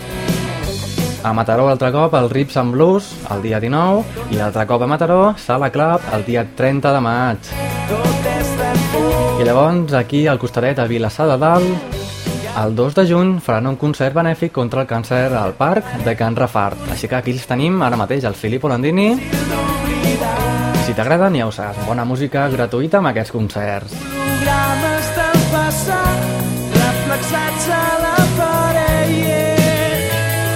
a 1.23 1.33
Mataró 1.33 1.67
altre 1.67 1.91
cop 1.91 2.15
el 2.15 2.29
Rips 2.29 2.57
and 2.57 2.71
Blues 2.75 3.11
el 3.33 3.43
dia 3.43 3.59
19 3.59 4.31
i 4.31 4.39
l'altre 4.39 4.65
cop 4.69 4.81
a 4.81 4.87
Mataró 4.87 5.35
Sala 5.37 5.69
Club 5.69 6.07
el 6.15 6.25
dia 6.25 6.47
30 6.55 6.95
de 6.95 7.03
maig 7.03 7.51
i 9.37 9.43
llavors 9.43 9.93
aquí 9.99 10.27
al 10.27 10.39
costadet 10.39 10.79
a 10.79 10.87
Vilassar 10.87 11.27
de 11.33 11.37
Dalt 11.43 11.97
el 12.57 12.75
2 12.75 12.95
de 12.95 13.03
juny 13.05 13.35
faran 13.43 13.67
un 13.69 13.75
concert 13.77 14.15
benèfic 14.17 14.55
contra 14.55 14.81
el 14.81 14.89
càncer 14.89 15.27
al 15.29 15.53
parc 15.53 15.91
de 16.01 16.15
Can 16.17 16.35
Rafart. 16.35 16.87
Així 16.89 17.05
que 17.05 17.19
aquí 17.19 17.37
els 17.37 17.45
tenim 17.45 17.83
ara 17.85 18.01
mateix, 18.01 18.25
el 18.25 18.33
Filippo 18.33 18.71
Landini. 18.71 19.11
Si 20.85 20.93
t'agraden, 20.95 21.35
ja 21.35 21.47
ho 21.49 21.51
saps, 21.51 21.83
bona 21.87 22.05
música 22.07 22.47
gratuïta 22.53 23.01
amb 23.01 23.11
aquests 23.11 23.35
concerts. 23.35 23.97
programes 24.47 25.05
del 25.17 25.39
passat 25.51 26.19
reflexats 26.75 27.67
a 27.75 27.87
la 28.03 28.19
paret 28.37 30.07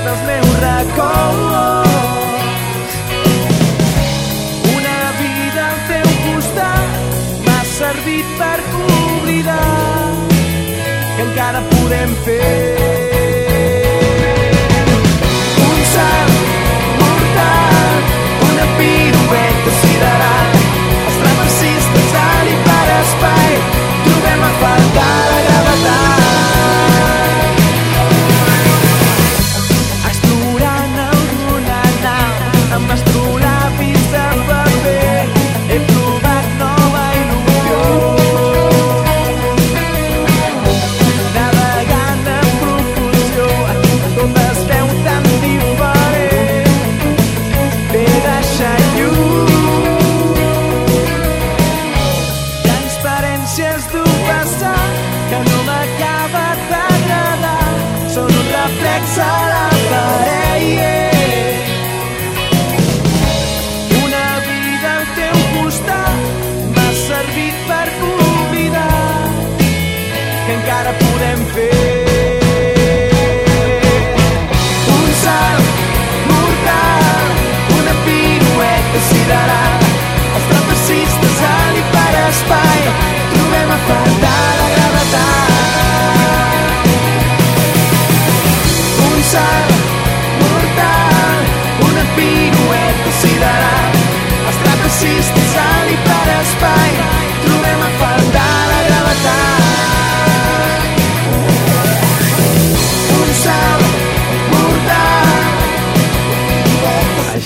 dels 0.06 0.22
meus 0.30 0.54
records. 0.64 2.12
Una 4.78 5.02
vida 5.20 5.68
al 5.68 5.80
teu 5.92 6.10
costat 6.26 6.90
m'ha 7.46 7.62
servit 7.76 8.36
per 8.40 8.60
oblidar 8.88 10.12
que 11.16 11.24
encara 11.30 11.62
podem 11.76 12.20
fer. 12.26 13.11
Sideral, 19.70 20.56
els 21.06 21.20
traversistes 21.22 22.10
d'alt 22.16 22.50
i 22.50 22.58
per 22.66 22.88
espai, 22.98 23.54
trobem 24.08 24.48
a 24.48 24.52
faltar 24.64 25.14
la 25.30 25.41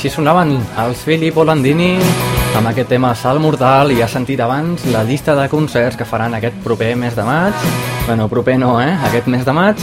Així 0.05 0.19
sonaven 0.19 0.51
els 0.83 0.99
Filippo 1.01 1.41
Landini 1.41 1.95
amb 2.53 2.69
aquest 2.69 2.91
tema 2.93 3.09
Salt 3.17 3.41
Mortal 3.41 3.89
i 3.89 4.03
has 4.05 4.13
sentit 4.13 4.37
abans 4.37 4.83
la 4.93 5.01
llista 5.01 5.33
de 5.33 5.47
concerts 5.49 5.97
que 5.97 6.05
faran 6.05 6.37
aquest 6.37 6.59
proper 6.61 6.91
mes 6.93 7.17
de 7.17 7.25
maig. 7.25 7.65
Bueno, 8.05 8.27
proper 8.29 8.59
no, 8.61 8.75
eh? 8.83 8.91
Aquest 9.09 9.25
mes 9.33 9.41
de 9.41 9.55
maig. 9.57 9.81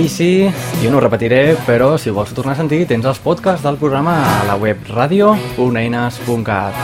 I 0.00 0.08
sí, 0.08 0.48
jo 0.80 0.88
no 0.88 0.96
ho 0.96 1.04
repetiré, 1.04 1.58
però 1.66 1.98
si 2.00 2.08
ho 2.08 2.16
vols 2.16 2.32
tornar 2.32 2.56
a 2.56 2.60
sentir 2.62 2.86
tens 2.88 3.04
els 3.04 3.20
podcasts 3.20 3.60
del 3.68 3.76
programa 3.76 4.16
a 4.38 4.48
la 4.48 4.56
web 4.56 4.80
radio.eines.cat. 4.96 6.80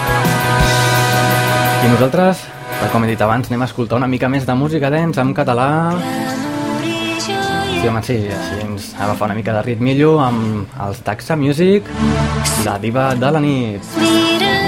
I 1.80 1.94
nosaltres, 1.94 2.44
com 2.92 3.08
he 3.08 3.14
dit 3.14 3.24
abans, 3.24 3.48
anem 3.48 3.64
a 3.64 3.70
escoltar 3.72 3.96
una 4.04 4.12
mica 4.12 4.28
més 4.28 4.44
de 4.44 4.52
música 4.52 4.92
dance 4.92 5.24
en 5.24 5.32
català. 5.32 5.70
Sí, 7.76 7.88
home, 7.88 8.02
sí, 8.02 8.16
així 8.32 8.60
ens 8.64 8.86
agafa 8.96 9.28
una 9.28 9.36
mica 9.36 9.52
de 9.56 9.62
ritmillo 9.66 10.16
amb 10.24 10.78
els 10.88 11.02
Taxa 11.06 11.36
Music, 11.36 11.90
la 12.64 12.78
diva 12.82 13.10
de 13.14 13.34
la 13.36 13.42
nit. 13.44 13.92
Allà 14.00 14.65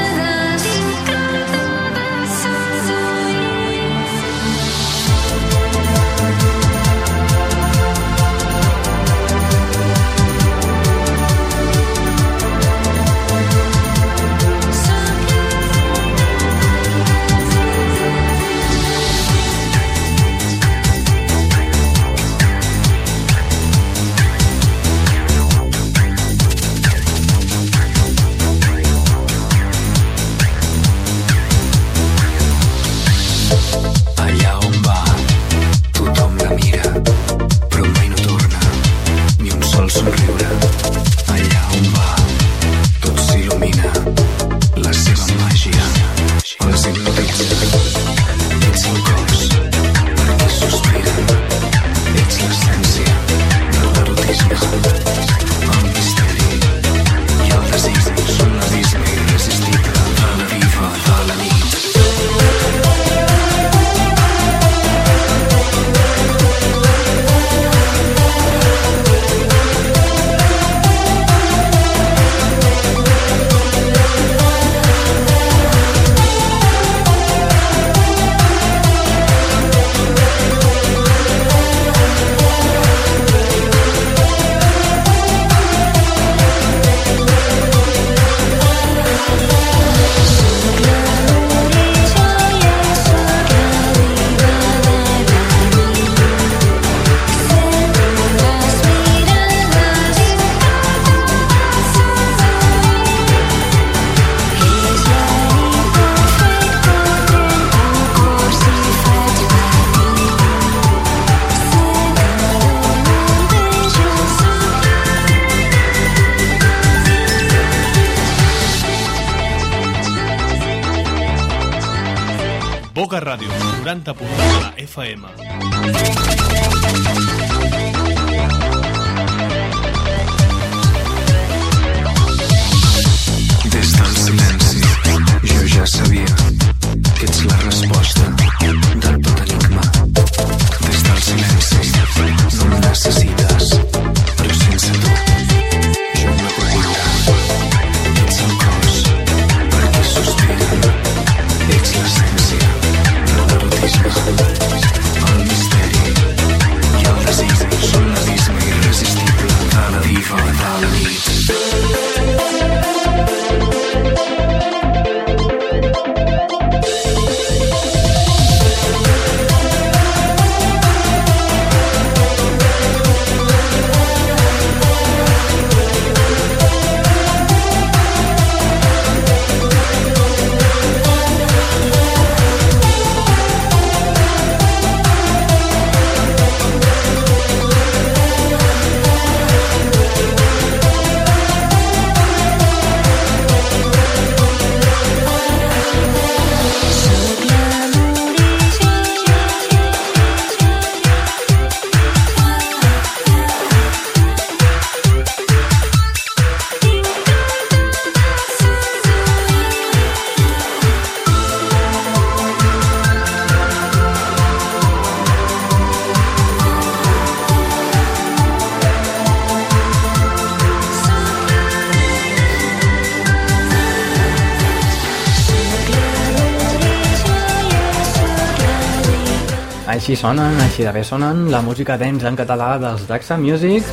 Així 230.09 230.22
sonen, 230.24 230.54
així 230.64 230.86
de 230.86 230.92
bé 230.96 231.02
sonen 231.04 231.50
la 231.52 231.59
música 231.61 231.98
dance 232.00 232.24
en 232.24 232.32
català 232.32 232.78
dels 232.80 233.02
Daxa 233.04 233.36
Music 233.36 233.84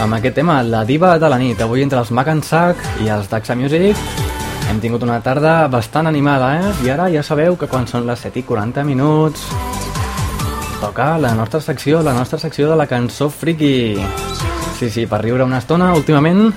amb 0.00 0.16
aquest 0.16 0.38
tema, 0.38 0.54
la 0.64 0.86
diva 0.88 1.18
de 1.20 1.28
la 1.28 1.36
nit. 1.36 1.60
Avui 1.60 1.82
entre 1.84 1.98
els 2.00 2.08
Mac 2.16 2.30
Sack 2.48 2.80
i 3.04 3.10
els 3.12 3.28
Daxa 3.28 3.52
Music 3.52 3.92
hem 4.70 4.80
tingut 4.80 5.04
una 5.04 5.18
tarda 5.20 5.68
bastant 5.68 6.08
animada, 6.08 6.48
eh? 6.56 6.70
I 6.86 6.90
ara 6.94 7.10
ja 7.12 7.20
sabeu 7.22 7.58
que 7.60 7.68
quan 7.68 7.84
són 7.84 8.06
les 8.08 8.24
7 8.24 8.40
i 8.40 8.42
40 8.48 8.86
minuts 8.88 9.44
toca 10.80 11.18
la 11.18 11.34
nostra 11.34 11.60
secció, 11.60 12.00
la 12.00 12.16
nostra 12.16 12.38
secció 12.38 12.70
de 12.70 12.80
la 12.80 12.88
cançó 12.88 13.28
friki. 13.28 14.00
Sí, 14.78 14.88
sí, 14.88 15.04
per 15.04 15.20
riure 15.26 15.44
una 15.44 15.60
estona 15.60 15.92
últimament 15.92 16.54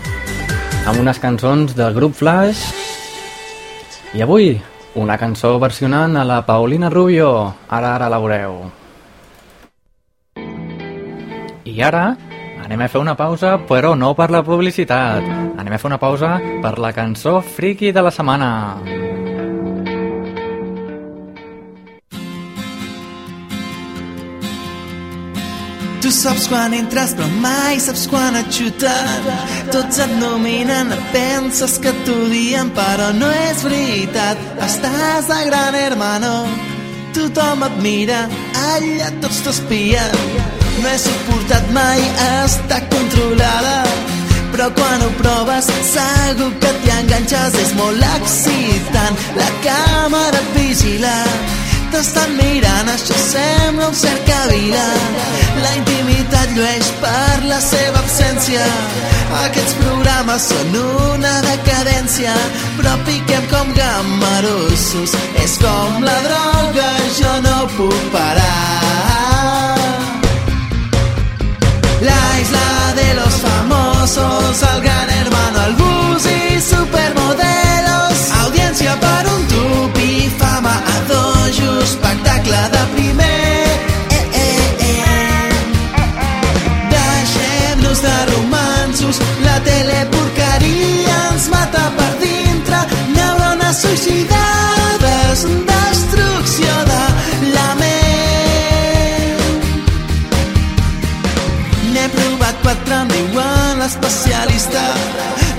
amb 0.88 1.04
unes 1.04 1.20
cançons 1.20 1.76
del 1.76 1.92
grup 1.92 2.16
Flash 2.16 2.64
i 4.16 4.24
avui 4.24 4.54
una 4.98 5.18
cançó 5.18 5.58
versionant 5.62 6.18
a 6.18 6.26
la 6.26 6.42
Paulina 6.46 6.90
Rubio. 6.90 7.30
Ara, 7.70 7.96
ara 7.96 8.10
la 8.10 8.20
veureu. 8.20 8.64
I 11.68 11.82
ara 11.84 12.08
Anem 12.68 12.82
a 12.84 12.88
fer 12.92 13.00
una 13.00 13.14
pausa, 13.16 13.54
però 13.64 13.94
no 13.96 14.10
per 14.12 14.28
la 14.28 14.42
publicitat. 14.44 15.24
Anem 15.56 15.78
a 15.78 15.80
fer 15.80 15.88
una 15.88 16.02
pausa 16.02 16.34
per 16.60 16.74
la 16.84 16.92
cançó 16.92 17.38
friki 17.40 17.94
de 17.96 18.04
la 18.04 18.12
setmana. 18.12 18.52
Saps 26.18 26.48
quan 26.50 26.74
entres 26.74 27.14
però 27.18 27.28
mai 27.44 27.78
saps 27.84 28.08
quan 28.10 28.38
xuten 28.50 29.28
Tots 29.74 30.00
et 30.02 30.14
nominen, 30.22 30.90
penses 31.14 31.78
que 31.84 31.94
t'odien 32.08 32.72
però 32.74 33.12
no 33.14 33.30
és 33.50 33.62
veritat. 33.66 34.42
Estàs 34.66 35.30
a 35.30 35.42
gran 35.50 35.78
hermano. 35.78 36.34
Tothom 37.14 37.66
et 37.68 37.78
mira, 37.86 38.20
allà 38.74 39.12
tots 39.22 39.44
t'espien 39.46 40.18
No 40.82 40.90
he 40.90 40.98
suportat 41.02 41.72
mai 41.78 42.04
estar 42.44 42.84
controlada 42.94 43.80
però 44.48 44.72
quan 44.74 45.02
ho 45.04 45.10
proves 45.20 45.68
segur 45.92 46.48
que 46.62 46.70
t'hi 46.82 46.94
enganxes. 46.96 47.58
És 47.62 47.76
molt 47.78 48.02
excitant 48.16 49.20
la 49.38 49.50
càmera 49.66 50.42
et 50.42 50.52
vigila 50.56 51.16
t'estan 51.92 52.34
mirant, 52.38 52.90
això 52.92 53.16
sembla 53.22 53.88
un 53.90 53.96
cercavila. 53.96 54.86
La 55.64 55.72
intimitat 55.80 56.54
llueix 56.56 56.90
per 57.02 57.38
la 57.48 57.60
seva 57.64 58.02
absència. 58.04 58.64
Aquests 59.44 59.76
programes 59.82 60.48
són 60.52 60.78
una 60.82 61.34
decadència, 61.46 62.34
però 62.80 62.96
piquem 63.10 63.48
com 63.54 63.74
gamarossos. 63.78 65.16
És 65.44 65.58
com 65.64 66.02
la 66.08 66.18
droga, 66.28 66.90
jo 67.20 67.36
no 67.46 67.58
puc 67.78 68.10
parar. 68.16 69.78
La 72.08 72.24
isla 72.42 72.68
de 72.96 73.08
los 73.22 73.40
famosos, 73.46 74.66
el 74.74 74.82
gran 74.82 75.16
hermano, 75.22 75.66
el 75.68 75.74
bus 75.82 76.26
y 76.26 76.62
supermodelos. 76.62 77.67
Diuen 103.88 104.02
l'especialista. 104.02 104.82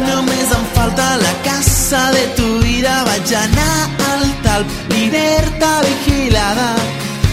Només 0.06 0.50
em 0.52 0.64
falta 0.74 1.16
la 1.16 1.34
casa 1.44 2.12
de 2.12 2.26
tu 2.36 2.60
vida. 2.62 3.04
Vaig 3.04 3.34
anar 3.34 3.88
al 4.12 4.26
talp, 4.42 4.66
liberta 4.90 5.80
vigilada. 5.86 6.74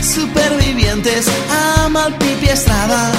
Supervivientes 0.01 1.27
amb 1.83 1.97
el 1.97 2.13
Pipi 2.19 2.49
Estrada. 2.49 3.11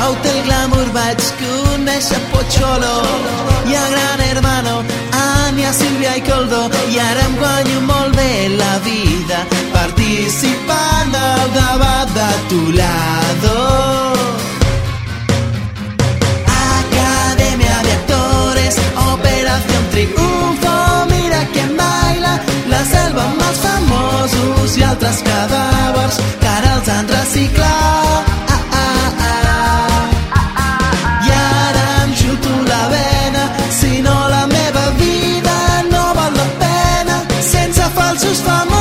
A 0.00 0.10
Hotel 0.10 0.42
Glamour 0.46 0.90
vaig 0.92 1.20
conèixer 1.38 2.20
Pocholo 2.32 2.96
i 3.70 3.76
a 3.76 3.84
Gran 3.92 4.20
Hermano 4.20 4.82
Anya, 5.12 5.72
Sílvia 5.72 6.16
i 6.16 6.22
Coldo 6.26 6.68
i 6.90 6.98
ara 6.98 7.28
em 7.28 7.36
guanyo 7.38 7.80
molt 7.86 8.16
bé 8.16 8.48
la 8.58 8.78
vida 8.82 9.44
participant 9.72 11.14
al 11.14 11.54
debat 11.60 12.18
de 12.18 12.28
tu 12.50 12.60
lado. 12.72 14.13
Operación 19.54 19.88
Triunfo, 19.90 21.06
mira 21.10 21.46
quién 21.52 21.76
baila, 21.76 22.40
la 22.66 22.84
selva 22.84 23.22
amb 23.22 23.42
els 23.48 23.58
famosos 23.62 24.76
i 24.78 24.82
altres 24.82 25.20
cadàvers 25.22 26.18
que 26.40 26.48
ara 26.48 26.72
els 26.78 26.88
han 26.90 27.06
reciclat. 27.06 28.32
Ah, 28.50 28.58
ah, 28.82 29.12
ah. 29.28 29.94
La 32.66 32.88
vena, 32.88 33.44
si 33.70 34.02
no 34.02 34.28
la 34.28 34.46
meva 34.48 34.84
vida 34.98 35.56
no 35.92 36.02
val 36.14 36.34
la 36.34 36.48
pena, 36.58 37.22
falsos 37.94 38.38
famosos 38.42 38.73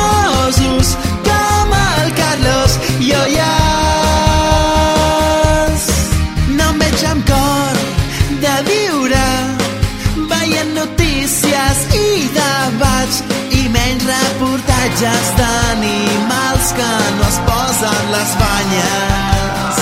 reportatges 15.03 15.35
d'animals 15.37 16.73
que 16.77 16.91
no 17.17 17.25
es 17.27 17.37
posen 17.47 18.03
les 18.15 18.31
banyes. 18.41 19.77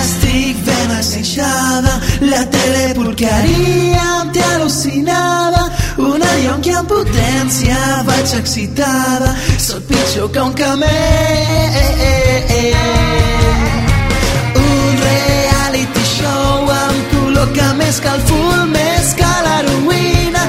Estic 0.00 0.56
ben 0.64 0.90
assaixada, 0.98 2.00
la 2.20 2.42
teleporqueria 2.56 4.04
em 4.22 4.30
té 4.32 4.44
al·lucinada, 4.54 5.62
una 5.98 6.30
yonqui 6.44 6.70
en 6.70 6.86
potència, 6.86 7.78
vaig 8.06 8.34
excitada, 8.38 9.34
sóc 9.58 9.82
pitjor 9.88 10.30
que 10.32 10.40
un 10.40 10.54
camell. 10.54 10.90
Un 14.56 14.92
reality 15.06 16.04
show 16.16 16.70
em 16.76 17.00
col·loca 17.14 17.72
més 17.80 18.00
que 18.00 18.14
el 18.14 18.20
full, 18.30 18.68
més 18.76 19.14
que 19.18 19.32
l'heroïna, 19.46 20.44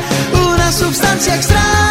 una 0.45 0.69
substància 0.71 1.39
estranya 1.39 1.90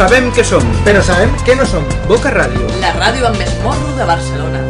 sabem 0.00 0.30
què 0.32 0.40
som, 0.46 0.64
però 0.80 1.00
sabem 1.04 1.32
què 1.44 1.52
no 1.58 1.64
som. 1.68 1.84
Boca 2.08 2.30
Ràdio. 2.32 2.64
La 2.80 2.94
ràdio 2.94 3.26
amb 3.28 3.36
més 3.36 3.50
morro 3.60 3.90
de 3.98 4.04
Barcelona. 4.08 4.60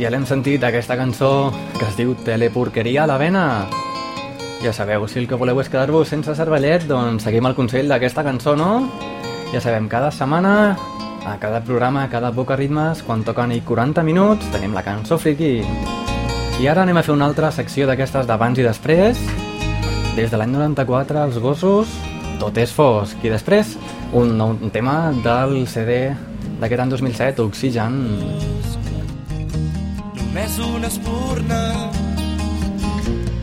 Ja 0.00 0.10
l'hem 0.10 0.24
sentit, 0.26 0.64
aquesta 0.66 0.96
cançó 0.98 1.52
que 1.76 1.84
es 1.86 1.94
diu 1.98 2.16
Teleporqueria 2.26 3.04
a 3.04 3.06
la 3.06 3.18
vena. 3.20 3.44
Ja 4.64 4.72
sabeu, 4.74 5.06
si 5.06 5.20
el 5.20 5.28
que 5.30 5.38
voleu 5.38 5.60
és 5.62 5.70
quedar-vos 5.70 6.10
sense 6.10 6.34
cervellet, 6.34 6.88
doncs 6.90 7.28
seguim 7.28 7.46
el 7.46 7.54
consell 7.54 7.86
d'aquesta 7.92 8.24
cançó, 8.26 8.56
no? 8.58 8.88
Ja 9.52 9.62
sabem, 9.62 9.86
cada 9.92 10.10
setmana, 10.10 10.74
a 11.22 11.36
cada 11.38 11.60
programa, 11.62 12.02
a 12.02 12.10
cada 12.10 12.32
Boca 12.34 12.56
Ritmes, 12.58 13.04
quan 13.06 13.22
toquen 13.22 13.54
i 13.54 13.60
40 13.62 14.02
minuts, 14.02 14.50
tenim 14.50 14.74
la 14.74 14.82
cançó 14.82 15.20
friki. 15.22 15.60
I 16.60 16.66
ara 16.66 16.82
anem 16.82 16.98
a 16.98 17.06
fer 17.06 17.14
una 17.14 17.30
altra 17.30 17.52
secció 17.54 17.86
d'aquestes 17.86 18.26
d'abans 18.26 18.58
i 18.58 18.66
després. 18.66 19.22
Des 20.16 20.30
de 20.30 20.36
l'any 20.40 20.50
94, 20.52 21.22
els 21.28 21.38
gossos, 21.42 21.92
tot 22.40 22.56
és 22.60 22.72
fosc. 22.74 23.22
I 23.24 23.30
després, 23.32 23.76
un, 24.16 24.34
nou- 24.38 24.56
un 24.60 24.70
tema 24.74 25.12
del 25.24 25.66
CD 25.70 26.10
d'aquest 26.60 26.82
any 26.84 26.90
2007, 26.92 27.42
Oxigen. 27.46 27.96
Només 30.18 30.58
una 30.62 30.86
espurna 30.90 31.60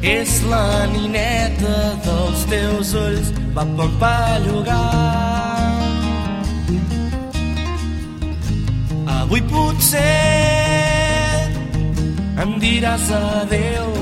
és 0.07 0.38
la 0.47 0.86
nineta 0.93 1.76
dels 2.05 2.45
teus 2.51 2.93
ulls 2.95 3.32
va 3.57 3.65
pampallugar. 3.76 4.84
Avui 9.18 9.41
potser 9.49 10.05
em 12.43 12.53
diràs 12.61 13.09
adeu 13.18 13.96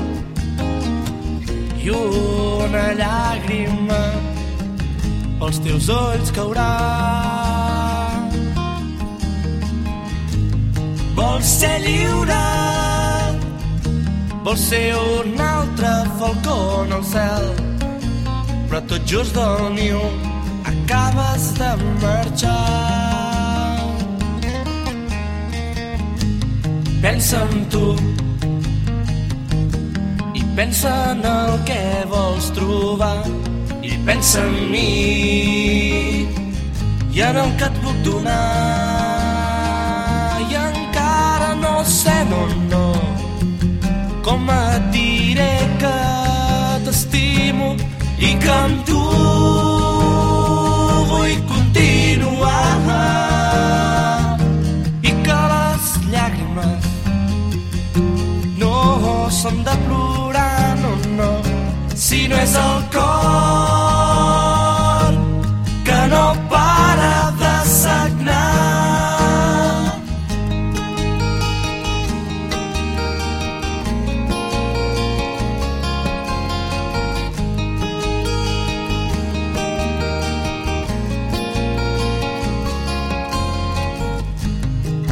una 1.94 2.86
llàgrima 2.98 4.00
pels 5.38 5.58
teus 5.62 5.88
ulls 5.92 6.32
caurà. 6.34 6.70
Vols 11.16 11.52
ser 11.60 11.76
lliure, 11.84 12.40
vols 14.42 14.66
ser 14.70 14.86
un 14.96 15.40
altre 15.40 15.92
falcó 16.18 16.58
en 16.84 16.96
el 16.98 17.06
cel, 17.12 17.48
però 18.66 18.82
tot 18.90 19.06
just 19.06 19.36
del 19.38 19.70
niu 19.78 20.02
acabes 20.72 21.48
de 21.60 21.72
marxar. 22.02 22.62
Pensa 27.02 27.44
en 27.46 27.68
tu 27.70 27.86
pensa 30.56 31.12
en 31.12 31.22
el 31.22 31.64
que 31.68 32.04
vols 32.08 32.50
trobar 32.56 33.22
i 33.82 33.92
pensa 34.06 34.40
en 34.40 34.70
mi. 34.70 36.26
I 37.12 37.20
en 37.28 37.36
el 37.42 37.50
que 37.58 37.68
et 37.68 37.76
puc 37.84 37.98
donar 38.04 38.40
i 40.48 40.56
encara 40.62 41.50
no 41.60 41.84
sé, 41.84 42.16
no, 42.32 42.42
no. 42.72 42.86
Com 44.24 44.48
et 44.56 44.90
diré 44.96 45.52
que 45.82 45.94
t'estimo 46.88 47.76
i 48.18 48.34
que 48.40 48.52
amb 48.64 48.84
tu 48.88 49.65
si 62.06 62.28
no 62.28 62.36
és 62.38 62.52
el 62.54 62.82
cor 62.94 63.14
que 65.88 66.00
no 66.12 66.26
para 66.52 67.16
de 67.40 67.54
sagnar. 67.70 68.44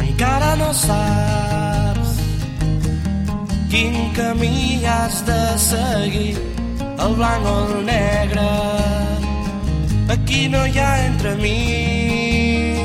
Encara 0.05 0.51
no 0.63 0.71
saps 0.85 2.11
quin 3.69 3.95
camí 4.15 4.85
has 4.95 5.15
de 5.27 5.41
seguir, 5.59 6.44
el 7.05 7.15
blanc 7.15 7.45
o 7.45 7.67
el 7.67 7.85
negre. 7.85 8.49
Aquí 10.09 10.47
no 10.49 10.65
hi 10.65 10.77
ha 10.79 11.05
entremig. 11.05 12.75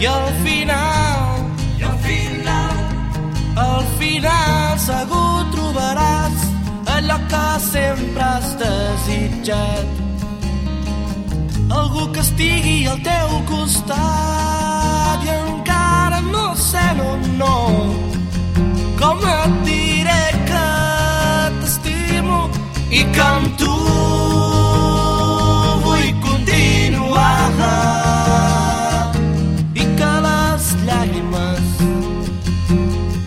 I 0.00 0.06
al 0.06 0.28
final, 0.44 1.20
i 1.78 1.82
al 1.90 1.98
final, 2.06 2.76
al 3.68 3.84
final 4.00 4.78
segur 4.88 5.34
trobaràs 5.54 6.46
allò 6.96 7.18
que 7.32 7.48
sempre 7.66 8.22
has 8.22 8.48
desitjat. 8.62 9.86
Algú 11.80 12.08
que 12.14 12.20
estigui 12.24 12.78
al 12.92 13.00
teu 13.04 13.28
costat 13.50 15.28
i 15.28 15.34
encara 15.36 16.20
no 16.32 16.46
sé, 16.56 16.86
no, 16.98 17.10
no, 17.42 17.56
com 18.98 19.18
et 19.36 19.52
diré 19.68 20.09
i 22.90 23.04
que 23.14 23.22
amb 23.22 23.56
tu. 23.58 23.74
Vull 25.84 26.08
continuar 26.24 27.50
i 29.74 29.84
que 30.00 30.10
les 30.26 30.64
llàgrimes 30.88 31.66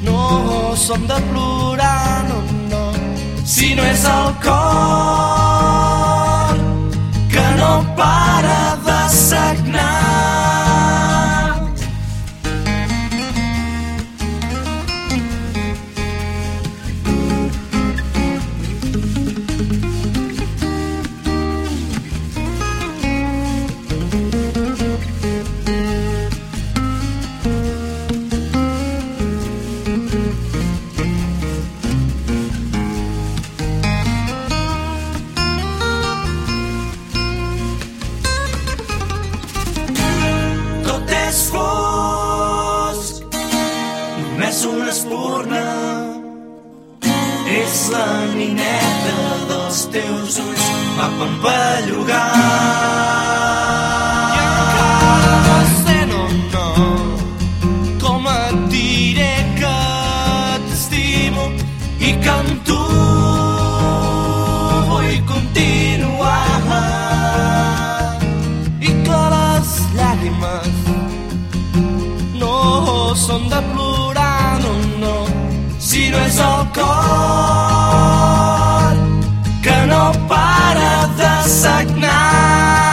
no 0.07 0.20
són 0.86 1.07
de 1.07 1.20
plorar, 1.32 2.26
no, 2.30 2.39
no, 2.74 2.84
si 3.55 3.68
no 3.80 3.84
és 3.93 4.03
el 4.18 4.30
cor 4.45 5.74
que 7.34 7.47
no 7.61 7.74
para 7.97 8.61
de 8.89 9.01
sagnar. 9.18 10.32
Són 73.24 73.48
de 73.50 73.60
plorar, 73.72 74.60
no, 74.64 74.74
no, 75.04 75.16
si 75.80 76.10
no 76.10 76.26
és 76.28 76.41
el 76.50 76.68
de 81.44 81.50
sagnar. 81.50 82.93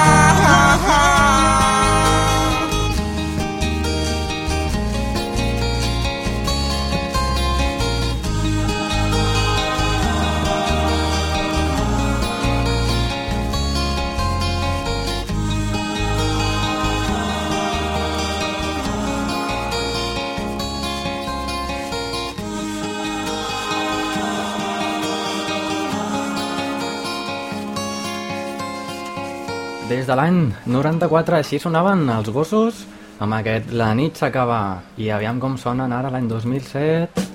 De 30.10 30.16
l'any 30.18 30.38
94 30.66 31.36
així 31.38 31.58
sonaven 31.62 32.00
els 32.10 32.30
gossos 32.34 32.80
amb 33.22 33.36
aquest 33.36 33.68
La 33.78 33.92
nit 33.94 34.16
s'acaba 34.18 34.80
i 34.98 35.06
aviam 35.14 35.38
com 35.38 35.54
sonen 35.60 35.92
ara 35.94 36.10
l'any 36.10 36.26
2007 36.26 37.28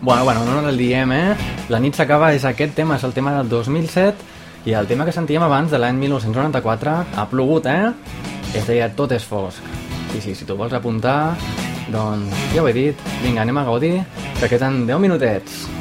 Bueno, 0.00 0.24
bueno, 0.24 0.44
no 0.46 0.68
el 0.68 0.78
diem, 0.78 1.10
eh? 1.12 1.34
La 1.68 1.80
nit 1.82 1.98
s'acaba 1.98 2.30
és 2.32 2.46
aquest 2.46 2.78
tema, 2.78 2.94
és 2.96 3.04
el 3.04 3.12
tema 3.12 3.34
del 3.40 3.50
2007 3.50 4.70
i 4.70 4.78
el 4.78 4.86
tema 4.86 5.04
que 5.04 5.12
sentíem 5.16 5.42
abans 5.42 5.74
de 5.74 5.82
l'any 5.82 5.98
1994 5.98 6.94
ha 7.16 7.26
plogut, 7.32 7.66
eh? 7.66 7.90
Es 8.54 8.70
deia 8.70 8.88
Tot 8.94 9.12
és 9.18 9.26
fosc. 9.26 9.66
I 10.14 10.22
sí, 10.22 10.38
si 10.38 10.46
tu 10.46 10.54
vols 10.56 10.78
apuntar, 10.78 11.34
doncs 11.90 12.54
ja 12.54 12.62
ho 12.62 12.70
he 12.70 12.76
dit, 12.76 13.04
vinga, 13.24 13.42
anem 13.42 13.58
a 13.58 13.66
gaudir, 13.66 13.98
que 14.38 14.48
queden 14.48 14.84
10 14.86 15.06
minutets. 15.08 15.79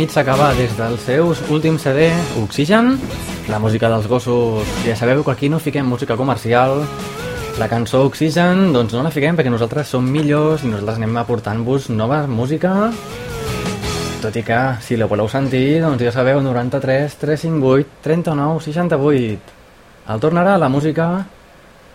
Nit 0.00 0.12
s'acaba 0.14 0.54
des 0.56 0.72
dels 0.78 1.02
seus 1.04 1.40
últims 1.52 1.82
CD, 1.84 2.06
Oxigen, 2.40 2.94
la 3.52 3.58
música 3.60 3.90
dels 3.92 4.06
gossos. 4.08 4.64
Ja 4.86 4.94
sabeu 4.96 5.20
que 5.24 5.34
aquí 5.34 5.50
no 5.52 5.58
fiquem 5.60 5.84
música 5.84 6.16
comercial. 6.16 6.86
La 7.60 7.68
cançó 7.68 8.06
Oxigen, 8.06 8.72
doncs 8.72 8.94
no 8.96 9.02
la 9.04 9.12
fiquem 9.12 9.36
perquè 9.36 9.52
nosaltres 9.52 9.92
som 9.92 10.06
millors 10.08 10.64
i 10.64 10.70
nosaltres 10.72 10.96
anem 10.96 11.20
aportant-vos 11.20 11.90
nova 11.92 12.22
música. 12.26 12.88
Tot 14.22 14.40
i 14.40 14.44
que, 14.46 14.60
si 14.80 14.96
la 14.96 15.08
voleu 15.10 15.28
sentir, 15.28 15.82
doncs 15.84 16.00
ja 16.06 16.14
sabeu, 16.16 16.40
93 16.40 17.20
358 17.20 18.00
39 18.00 18.60
68. 18.70 19.56
El 20.08 20.22
tornarà 20.22 20.56
la 20.56 20.72
música... 20.72 21.10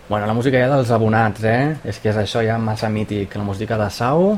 Bueno, 0.06 0.26
la 0.30 0.34
música 0.34 0.62
ja 0.62 0.70
dels 0.70 0.94
abonats, 0.94 1.42
eh? 1.42 1.80
És 1.82 1.98
que 1.98 2.12
és 2.12 2.22
això 2.22 2.44
ja 2.46 2.54
massa 2.54 2.86
mític. 2.86 3.34
La 3.34 3.48
música 3.50 3.74
de 3.80 3.90
Sau 3.90 4.36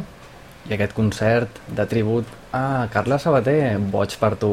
i 0.68 0.76
aquest 0.76 0.92
concert 0.92 1.60
de 1.72 1.86
tribut 1.88 2.28
a 2.52 2.86
Carla 2.92 3.18
Sabater, 3.18 3.78
Boig 3.92 4.14
per 4.20 4.34
tu. 4.40 4.52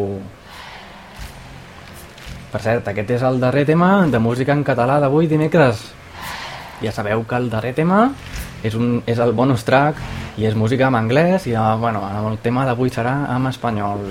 Per 2.53 2.61
cert, 2.63 2.87
aquest 2.87 3.11
és 3.17 3.25
el 3.27 3.41
darrer 3.43 3.65
tema 3.67 4.07
de 4.07 4.21
música 4.23 4.55
en 4.55 4.63
català 4.63 5.01
d'avui 5.03 5.27
dimecres. 5.27 5.83
Ja 6.81 6.95
sabeu 6.95 7.25
que 7.27 7.35
el 7.35 7.49
darrer 7.51 7.73
tema 7.75 8.09
és, 8.63 8.75
un, 8.75 9.01
és 9.05 9.19
el 9.19 9.35
bonus 9.35 9.67
track 9.67 9.99
i 10.39 10.47
és 10.47 10.55
música 10.55 10.87
en 10.87 10.99
anglès 10.99 11.47
i 11.51 11.55
eh, 11.55 11.71
bueno, 11.79 12.03
el 12.31 12.39
tema 12.43 12.65
d'avui 12.67 12.91
serà 12.95 13.17
en 13.35 13.51
espanyol. 13.51 14.07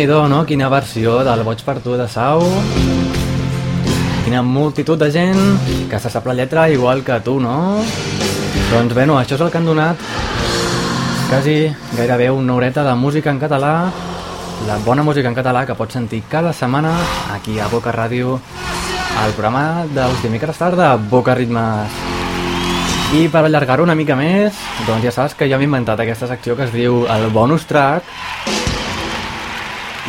Nhi 0.00 0.28
no? 0.28 0.44
Quina 0.46 0.68
versió 0.72 1.18
del 1.24 1.42
Boig 1.44 1.60
per 1.60 1.80
tu 1.84 1.92
de 1.92 2.06
Sau. 2.08 2.40
Quina 4.24 4.40
multitud 4.42 4.98
de 4.98 5.10
gent 5.12 5.40
que 5.90 5.98
se 6.00 6.08
sap 6.08 6.26
la 6.26 6.34
lletra 6.34 6.70
igual 6.70 7.02
que 7.04 7.18
tu, 7.20 7.38
no? 7.40 7.82
Doncs 8.70 8.94
bé, 8.94 9.04
no, 9.04 9.18
això 9.18 9.34
és 9.36 9.42
el 9.44 9.50
que 9.50 9.58
han 9.58 9.68
donat 9.68 10.00
quasi 11.28 11.68
gairebé 11.98 12.30
una 12.30 12.54
horeta 12.54 12.82
de 12.82 12.94
música 12.94 13.30
en 13.30 13.38
català, 13.38 13.90
la 14.66 14.78
bona 14.86 15.02
música 15.02 15.28
en 15.28 15.36
català 15.36 15.66
que 15.66 15.76
pots 15.76 15.92
sentir 15.92 16.22
cada 16.30 16.52
setmana 16.52 16.94
aquí 17.34 17.58
a 17.60 17.68
Boca 17.68 17.92
Ràdio, 17.92 18.38
al 19.20 19.36
programa 19.36 19.84
dels 19.92 20.22
dimecres 20.22 20.58
tarda, 20.58 20.94
Boca 20.96 21.34
Ritmes. 21.34 21.92
I 23.20 23.28
per 23.28 23.44
allargar-ho 23.44 23.84
una 23.84 23.98
mica 23.98 24.16
més, 24.16 24.54
doncs 24.86 25.04
ja 25.04 25.12
saps 25.12 25.36
que 25.36 25.50
jo 25.50 25.58
m'he 25.58 25.68
inventat 25.68 26.00
aquesta 26.00 26.30
secció 26.30 26.56
que 26.56 26.68
es 26.68 26.72
diu 26.72 27.04
el 27.10 27.28
bonus 27.34 27.66
track 27.66 28.06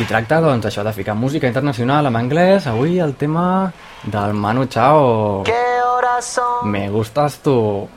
i 0.02 0.06
tracta 0.08 0.40
doncs 0.42 0.66
això 0.66 0.82
de 0.82 0.92
ficar 0.96 1.14
música 1.14 1.46
internacional 1.46 2.08
en 2.10 2.16
anglès, 2.18 2.66
avui 2.66 2.98
el 2.98 3.14
tema 3.14 3.72
del 4.02 4.34
Manu 4.34 4.66
Chao. 4.66 5.44
Me 6.64 6.88
gustas 6.90 7.38
tú. 7.44 7.88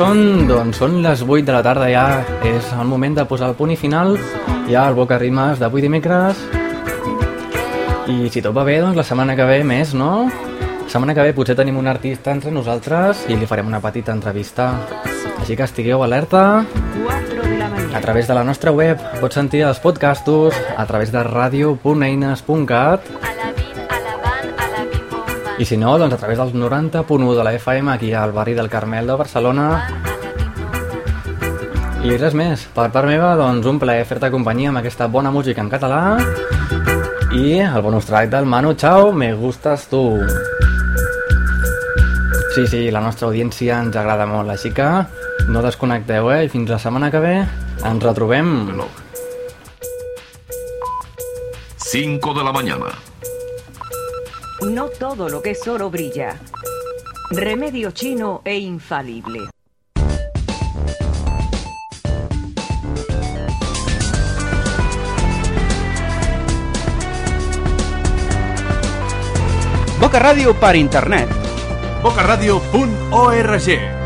Són? 0.00 0.48
Doncs 0.48 0.78
són 0.80 1.00
les 1.04 1.20
8 1.26 1.44
de 1.44 1.52
la 1.52 1.60
tarda 1.64 1.88
ja. 1.90 2.04
És 2.46 2.70
el 2.72 2.88
moment 2.88 3.18
de 3.18 3.26
posar 3.28 3.50
el 3.50 3.56
punt 3.58 3.72
i 3.74 3.76
final 3.76 4.14
ja 4.70 4.86
al 4.86 4.96
Boca 4.96 5.18
Rimes 5.20 5.60
d'avui 5.60 5.84
dimecres. 5.84 6.40
I 8.08 8.30
si 8.32 8.40
tot 8.40 8.56
va 8.56 8.64
bé, 8.64 8.78
doncs 8.80 8.96
la 8.96 9.04
setmana 9.04 9.36
que 9.36 9.44
ve 9.44 9.60
més, 9.66 9.92
no? 9.94 10.30
La 10.30 10.88
setmana 10.88 11.14
que 11.14 11.26
ve 11.28 11.34
potser 11.36 11.56
tenim 11.58 11.76
un 11.78 11.90
artista 11.90 12.32
entre 12.32 12.50
nosaltres 12.54 13.26
i 13.28 13.36
li 13.36 13.48
farem 13.50 13.68
una 13.68 13.82
petita 13.84 14.16
entrevista. 14.16 14.72
Així 15.36 15.58
que 15.58 15.68
estigueu 15.68 16.02
alerta. 16.06 16.64
4 17.04 17.42
de 17.44 17.58
la 17.60 17.68
mañana. 17.68 17.96
A 17.96 18.00
través 18.00 18.28
de 18.30 18.34
la 18.38 18.44
nostra 18.44 18.72
web 18.72 19.04
pots 19.20 19.36
sentir 19.36 19.66
els 19.68 19.84
podcastos 19.84 20.56
a 20.76 20.86
través 20.88 21.12
de 21.12 21.22
radio.eines.cat 21.28 23.19
i 25.60 25.64
si 25.68 25.76
no, 25.76 25.98
doncs 26.00 26.14
a 26.16 26.16
través 26.16 26.38
dels 26.40 26.54
90.1 26.56 27.34
de 27.36 27.44
la 27.44 27.52
FM 27.52 27.92
aquí 27.92 28.14
al 28.16 28.32
barri 28.32 28.54
del 28.56 28.70
Carmel 28.72 29.06
de 29.06 29.16
Barcelona 29.20 29.66
i 32.00 32.16
res 32.16 32.32
més, 32.32 32.62
per 32.72 32.86
part 32.94 33.04
meva 33.04 33.34
doncs 33.36 33.68
un 33.68 33.76
plaer 33.82 34.06
fer-te 34.08 34.30
companyia 34.32 34.70
amb 34.70 34.80
aquesta 34.80 35.10
bona 35.12 35.28
música 35.34 35.60
en 35.60 35.68
català 35.68 36.00
i 37.36 37.58
el 37.60 37.84
bonus 37.84 38.08
track 38.08 38.32
del 38.32 38.48
Manu 38.48 38.72
Chao, 38.72 39.12
Me 39.12 39.34
Gustas 39.34 39.84
Tu 39.92 40.00
Sí, 42.54 42.64
sí, 42.66 42.80
la 42.90 43.04
nostra 43.04 43.28
audiència 43.28 43.82
ens 43.84 44.00
agrada 44.00 44.24
molt, 44.26 44.48
així 44.50 44.72
que 44.74 44.88
no 45.52 45.60
desconnecteu, 45.62 46.32
eh? 46.32 46.40
I 46.48 46.50
fins 46.50 46.72
la 46.72 46.80
setmana 46.80 47.12
que 47.12 47.20
ve 47.22 47.36
ens 47.84 48.02
retrobem. 48.02 48.50
5 51.76 52.34
de 52.34 52.48
la 52.48 52.52
mañana. 52.52 53.09
No 54.62 54.88
todo 54.88 55.28
lo 55.28 55.40
que 55.42 55.50
es 55.52 55.66
oro 55.66 55.90
brilla. 55.90 56.38
Remedio 57.30 57.92
chino 57.92 58.42
e 58.44 58.58
infalible. 58.58 59.48
Boca 70.00 70.18
Ràdio 70.18 70.54
per 70.54 70.76
internet. 70.76 71.28
bocaradio.org 72.02 73.99